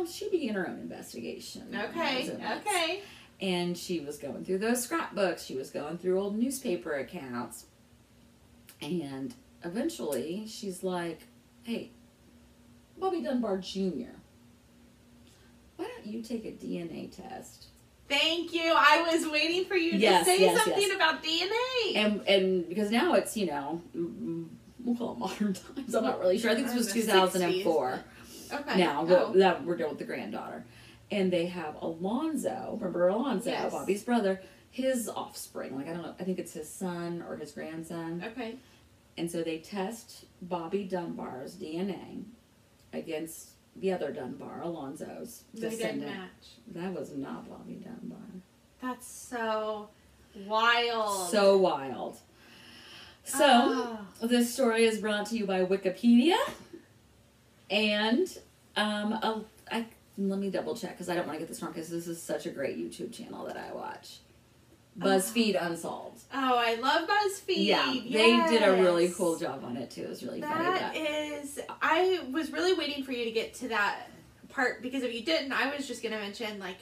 Well, 0.00 0.10
she 0.10 0.30
began 0.30 0.54
her 0.54 0.66
own 0.66 0.78
investigation. 0.78 1.68
Okay. 1.74 2.22
as 2.22 2.28
it 2.30 2.40
was. 2.40 2.58
Okay. 2.66 3.02
And 3.40 3.76
she 3.76 4.00
was 4.00 4.16
going 4.18 4.44
through 4.44 4.58
those 4.58 4.82
scrapbooks. 4.82 5.44
She 5.44 5.56
was 5.56 5.70
going 5.70 5.98
through 5.98 6.18
old 6.18 6.38
newspaper 6.38 6.94
accounts. 6.94 7.66
And 8.80 9.34
eventually, 9.62 10.46
she's 10.46 10.82
like, 10.82 11.20
hey, 11.64 11.90
Bobby 12.98 13.22
Dunbar 13.22 13.58
Jr., 13.58 14.12
why 15.76 15.86
don't 15.86 16.06
you 16.06 16.22
take 16.22 16.44
a 16.46 16.52
DNA 16.52 17.14
test? 17.14 17.66
Thank 18.08 18.52
you. 18.54 18.72
I 18.74 19.06
was 19.12 19.26
waiting 19.30 19.64
for 19.66 19.76
you 19.76 19.92
Yes, 19.92 20.24
to 20.26 20.32
say 20.32 20.40
yes, 20.40 20.56
something 20.64 20.82
yes. 20.82 20.96
about 20.96 21.22
DNA. 21.22 21.96
And 21.96 22.20
and 22.26 22.68
because 22.68 22.90
now 22.90 23.14
it's, 23.14 23.36
you 23.36 23.46
know, 23.46 23.80
we'll 24.84 24.96
call 24.96 25.12
it 25.12 25.18
modern 25.18 25.52
times. 25.76 25.94
I'm 25.94 26.04
not 26.04 26.18
really 26.20 26.38
sure. 26.38 26.50
I 26.50 26.54
think 26.54 26.66
this 26.68 26.76
was 26.76 26.92
2004. 26.92 27.92
60s, 27.92 28.02
okay. 28.52 28.78
now 28.78 29.06
Oh. 29.08 29.32
that 29.34 29.64
we're 29.64 29.76
dealing 29.76 29.92
with 29.92 29.98
the 29.98 30.04
granddaughter 30.04 30.64
and 31.10 31.32
they 31.32 31.46
have 31.46 31.76
alonzo 31.82 32.76
remember 32.80 33.08
alonzo 33.08 33.50
Yes. 33.50 33.72
bobby's 33.72 34.02
brother 34.04 34.40
his 34.70 35.08
offspring 35.08 35.74
like 35.76 35.88
i 35.88 35.92
don't 35.92 36.02
know 36.02 36.14
i 36.20 36.24
think 36.24 36.38
it's 36.38 36.52
his 36.52 36.68
son 36.68 37.24
or 37.28 37.36
his 37.36 37.52
grandson 37.52 38.22
Okay. 38.24 38.56
and 39.16 39.30
so 39.30 39.42
they 39.42 39.58
test 39.58 40.24
bobby 40.42 40.84
dunbar's 40.84 41.54
dna 41.56 42.22
against 42.92 43.50
the 43.76 43.92
other 43.92 44.12
dunbar 44.12 44.62
alonzo's 44.62 45.44
They 45.54 45.60
didn't 45.60 45.78
descendant 45.78 46.16
match. 46.16 46.48
that 46.74 46.92
was 46.92 47.12
not 47.16 47.48
bobby 47.48 47.74
dunbar 47.84 48.18
That's 48.82 49.06
so 49.06 49.88
wild. 50.46 51.30
so 51.30 51.56
wild 51.56 52.18
so 53.24 53.98
Oh. 54.22 54.26
This 54.26 54.52
story 54.52 54.84
is 54.84 54.98
brought 54.98 55.26
to 55.26 55.36
you 55.36 55.46
by 55.46 55.64
Wikipedia, 55.64 56.36
and 57.70 58.28
um, 58.76 59.12
a, 59.12 59.42
I, 59.70 59.86
let 60.18 60.38
me 60.38 60.50
double 60.50 60.76
check 60.76 60.92
because 60.92 61.08
I 61.08 61.14
don't 61.14 61.26
want 61.26 61.38
to 61.38 61.40
get 61.40 61.48
this 61.48 61.62
wrong 61.62 61.72
because 61.72 61.88
this 61.88 62.06
is 62.06 62.20
such 62.22 62.46
a 62.46 62.50
great 62.50 62.76
YouTube 62.78 63.12
channel 63.12 63.46
that 63.46 63.56
I 63.56 63.72
watch. 63.72 64.18
BuzzFeed 64.98 65.56
Unsolved. 65.64 66.20
Oh, 66.34 66.56
I 66.58 66.74
love 66.74 67.08
BuzzFeed. 67.08 67.64
Yeah, 67.64 67.86
they 67.92 68.36
did 68.50 68.62
a 68.62 68.72
really 68.82 69.08
cool 69.10 69.38
job 69.38 69.62
on 69.64 69.76
it 69.76 69.90
too. 69.90 70.02
It 70.02 70.08
was 70.10 70.22
really 70.22 70.40
That 70.40 70.92
funny. 70.92 70.98
is, 70.98 71.60
I 71.80 72.20
was 72.30 72.50
really 72.52 72.74
waiting 72.74 73.04
for 73.04 73.12
you 73.12 73.24
to 73.24 73.30
get 73.30 73.54
to 73.54 73.68
that 73.68 74.08
part 74.50 74.82
because 74.82 75.02
if 75.02 75.14
you 75.14 75.22
didn't, 75.22 75.52
I 75.52 75.74
was 75.74 75.86
just 75.86 76.02
going 76.02 76.12
to 76.12 76.18
mention 76.18 76.58
like, 76.58 76.76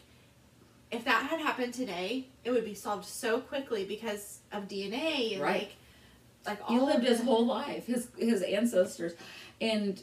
if 0.90 1.04
that 1.04 1.26
had 1.26 1.38
happened 1.40 1.74
today, 1.74 2.26
it 2.44 2.50
would 2.50 2.64
be 2.64 2.74
solved 2.74 3.04
so 3.04 3.40
quickly 3.40 3.84
because 3.84 4.38
of 4.52 4.66
DNA 4.68 5.34
and 5.34 5.42
Right. 5.42 5.70
like, 6.46 6.56
like 6.58 6.66
He 6.66 6.78
all 6.78 6.86
lived 6.86 7.00
of 7.04 7.08
his 7.10 7.20
whole 7.20 7.44
life, 7.44 7.86
his 7.86 8.08
his 8.16 8.40
ancestors, 8.42 9.12
and 9.60 10.02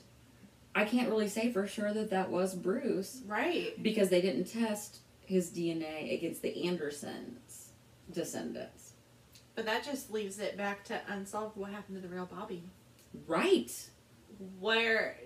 I 0.75 0.83
can't 0.83 1.09
really 1.09 1.29
say 1.29 1.51
for 1.51 1.65
sure 1.65 1.93
that 1.93 2.09
that 2.09 2.29
was 2.29 2.53
Bruce 2.53 3.21
right. 3.25 3.81
because 3.81 4.09
they 4.09 4.21
didn't 4.21 4.45
test 4.45 4.99
his 5.25 5.49
DNA 5.49 6.13
against 6.13 6.41
the 6.41 6.67
Andersons' 6.67 7.71
descendants. 8.11 8.91
But 9.55 9.65
that 9.65 9.85
just 9.85 10.11
leaves 10.11 10.37
it 10.39 10.57
back 10.57 10.83
to 10.85 10.99
unsolved. 11.07 11.55
What 11.55 11.71
happened 11.71 12.01
to 12.01 12.05
the 12.05 12.13
real 12.13 12.25
Bobby? 12.25 12.63
Right. 13.25 13.71
Where 14.59 15.17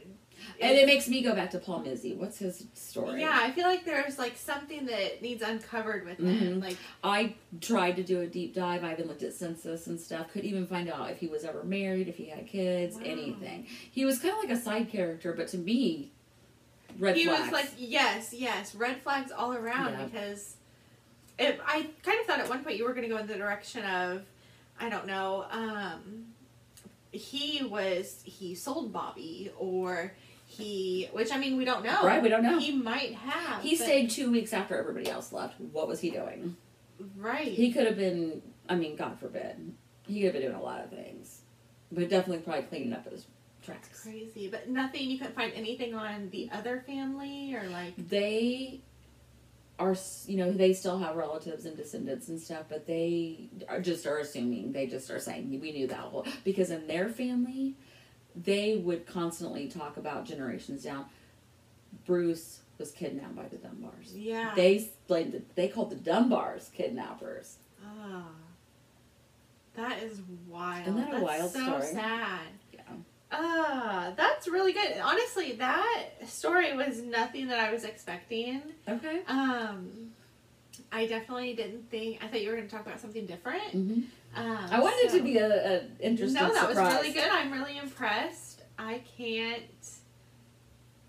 And 0.61 0.77
it 0.77 0.85
makes 0.85 1.07
me 1.07 1.21
go 1.21 1.33
back 1.35 1.51
to 1.51 1.59
Paul 1.59 1.83
Mizzy. 1.83 2.15
What's 2.15 2.37
his 2.39 2.65
story? 2.73 3.21
Yeah, 3.21 3.31
I 3.33 3.51
feel 3.51 3.65
like 3.65 3.85
there's 3.85 4.17
like 4.19 4.35
something 4.37 4.85
that 4.87 5.21
needs 5.21 5.41
uncovered 5.41 6.05
with 6.05 6.19
him. 6.19 6.59
Mhm. 6.59 6.63
Like, 6.63 6.77
I 7.03 7.35
tried 7.61 7.95
to 7.97 8.03
do 8.03 8.21
a 8.21 8.27
deep 8.27 8.53
dive. 8.55 8.83
I 8.83 8.93
even 8.93 9.07
looked 9.07 9.23
at 9.23 9.33
census 9.33 9.87
and 9.87 9.99
stuff. 9.99 10.31
Couldn't 10.31 10.49
even 10.49 10.67
find 10.67 10.89
out 10.89 11.09
if 11.11 11.19
he 11.19 11.27
was 11.27 11.43
ever 11.43 11.63
married, 11.63 12.07
if 12.07 12.17
he 12.17 12.25
had 12.25 12.47
kids, 12.47 12.95
Wow. 12.97 13.03
anything. 13.05 13.67
He 13.91 14.05
was 14.05 14.19
kind 14.19 14.33
of 14.33 14.39
like 14.39 14.51
a 14.57 14.61
side 14.61 14.89
character, 14.89 15.33
but 15.33 15.47
to 15.49 15.57
me, 15.57 16.11
red 16.97 17.15
he 17.15 17.25
flags. 17.25 17.43
was 17.43 17.51
like, 17.51 17.69
yes, 17.77 18.33
yes, 18.33 18.75
red 18.75 19.01
flags 19.01 19.31
all 19.31 19.53
around 19.53 19.93
Yeah. 19.93 20.05
because 20.05 20.55
it, 21.37 21.59
I 21.65 21.87
kind 22.03 22.19
of 22.19 22.25
thought 22.25 22.39
at 22.39 22.49
one 22.49 22.63
point 22.63 22.77
you 22.77 22.83
were 22.83 22.93
going 22.93 23.03
to 23.03 23.09
go 23.09 23.17
in 23.17 23.27
the 23.27 23.35
direction 23.35 23.85
of, 23.85 24.23
I 24.79 24.89
don't 24.89 25.07
know, 25.07 25.45
um, 25.51 26.25
he 27.11 27.63
was 27.63 28.21
he 28.23 28.53
sold 28.55 28.93
Bobby 28.93 29.49
or 29.57 30.13
he, 30.59 31.09
which 31.11 31.31
I 31.31 31.37
mean 31.37 31.57
we 31.57 31.65
don't 31.65 31.83
know. 31.83 32.03
Right, 32.03 32.21
we 32.21 32.29
don't 32.29 32.43
know. 32.43 32.59
He 32.59 32.71
might 32.71 33.15
have. 33.15 33.61
he 33.63 33.75
stayed 33.75 34.09
two 34.09 34.31
weeks 34.31 34.53
after 34.53 34.77
everybody 34.77 35.09
else 35.09 35.31
left. 35.33 35.59
What 35.59 35.87
was 35.87 35.99
he 35.99 36.09
doing? 36.11 36.55
right. 37.17 37.47
He 37.47 37.71
could 37.71 37.85
have 37.87 37.97
been. 37.97 38.41
I 38.67 38.75
mean, 38.75 38.95
God 38.95 39.19
forbid, 39.19 39.73
he 40.07 40.19
could 40.21 40.25
have 40.25 40.33
been 40.33 40.41
doing 40.43 40.55
a 40.55 40.61
lot 40.63 40.83
of 40.83 40.89
things, 40.91 41.41
but 41.91 42.07
definitely 42.09 42.43
probably 42.43 42.63
cleaning 42.63 42.93
up 42.93 43.09
his 43.09 43.25
tracks. 43.63 44.03
Crazy, 44.03 44.47
but 44.49 44.69
nothing. 44.69 45.09
You 45.09 45.17
couldn't 45.17 45.35
find 45.35 45.51
anything 45.55 45.95
on 45.95 46.29
the 46.29 46.49
other 46.51 46.83
family 46.85 47.55
or 47.55 47.67
like. 47.69 47.93
they 48.09 48.81
are 49.79 49.91
s- 49.91 50.25
you 50.27 50.35
know 50.35 50.51
they 50.51 50.73
still 50.73 50.97
have 50.99 51.15
relatives 51.15 51.65
and 51.65 51.77
descendants 51.77 52.27
and 52.27 52.37
stuff 52.37 52.65
but 52.67 52.85
they 52.85 53.47
are 53.69 53.79
just 53.79 54.05
are 54.05 54.17
assuming 54.17 54.73
they 54.73 54.85
just 54.85 55.09
are 55.09 55.19
saying 55.21 55.49
we 55.61 55.71
knew 55.71 55.87
that 55.87 55.99
whole 55.99 56.25
because 56.43 56.69
in 56.69 56.85
their 56.85 57.07
family 57.07 57.73
they 58.35 58.77
would 58.77 59.05
constantly 59.05 59.67
talk 59.67 59.97
about 59.97 60.25
generations 60.25 60.83
down 60.83 61.05
bruce 62.05 62.59
was 62.77 62.91
kidnapped 62.91 63.35
by 63.35 63.47
the 63.47 63.57
dunbars 63.57 64.11
Yeah. 64.13 64.53
they 64.55 64.89
blamed 65.07 65.33
the, 65.33 65.41
they 65.55 65.67
called 65.67 65.89
the 65.89 65.95
dunbars 66.11 66.71
kidnappers 66.73 67.57
Ah, 67.85 68.23
that 69.75 70.03
is 70.03 70.19
wild. 70.47 70.87
Isn't 70.87 70.95
that 70.97 71.07
a 71.09 71.11
That's 71.11 71.23
wild 71.23 71.51
so 71.51 71.63
story? 71.79 71.93
sad. 71.93 72.41
yeah 72.73 72.79
Ah, 73.31 74.11
that's 74.17 74.47
really 74.47 74.73
good. 74.73 74.97
Honestly, 75.03 75.53
that 75.53 76.05
story 76.25 76.75
was 76.75 77.01
nothing 77.03 77.47
that 77.47 77.59
I 77.59 77.71
was 77.71 77.83
expecting. 77.83 78.61
okay 78.87 79.21
Um, 79.27 80.11
I 80.91 81.05
definitely 81.05 81.53
didn't 81.53 81.89
think. 81.91 82.23
I 82.23 82.27
thought 82.27 82.41
you 82.41 82.49
were 82.49 82.55
going 82.55 82.67
to 82.67 82.75
talk 82.75 82.85
about 82.85 82.99
something 82.99 83.25
different. 83.27 83.71
hmm 83.71 83.99
Um, 84.35 84.57
i 84.71 84.79
wanted 84.79 85.05
it 85.05 85.11
so- 85.11 85.17
to 85.17 85.23
be 85.23 85.37
a, 85.37 85.77
a 85.77 85.81
interesting 85.99 86.41
No, 86.41 86.53
that 86.53 86.69
surprise. 86.69 86.93
was 86.93 87.01
really 87.01 87.13
good. 87.13 87.29
I'm 87.29 87.51
really 87.51 87.77
impressed. 87.77 88.61
I 88.77 89.01
can't. 89.17 89.63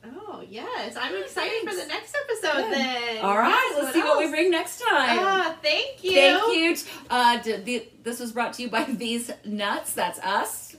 Oh 0.02 0.42
yes, 0.48 0.96
I'm 0.96 1.14
excited 1.16 1.68
for 1.68 1.74
the 1.76 1.86
next 1.86 2.16
episode. 2.16 2.62
Good. 2.62 2.72
Then. 2.72 3.18
all 3.24 3.36
right 3.36 3.50
Yes, 3.50 3.82
let's 3.82 3.94
see 3.94 4.00
what 4.00 4.18
we 4.18 4.30
bring 4.30 4.50
next 4.50 4.80
time 4.80 5.18
Ah, 5.20 5.56
thank 5.62 6.02
you. 6.02 6.14
Thank 6.14 6.56
you. 6.56 6.76
Uh, 7.10 7.36
the, 7.42 7.84
this 8.02 8.18
was 8.18 8.32
brought 8.32 8.54
to 8.54 8.62
you 8.62 8.70
by 8.70 8.84
These 8.88 9.30
Nutz. 9.46 9.92
That's 9.94 10.18
us. 10.20 10.76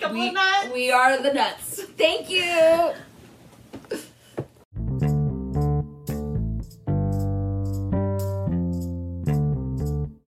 Couple 0.00 0.18
we, 0.18 0.28
of 0.28 0.34
nuts. 0.34 0.68
We 0.72 0.90
are 0.90 1.22
the 1.22 1.32
nuts. 1.32 1.82
Thank 1.96 2.28
you. 2.28 2.92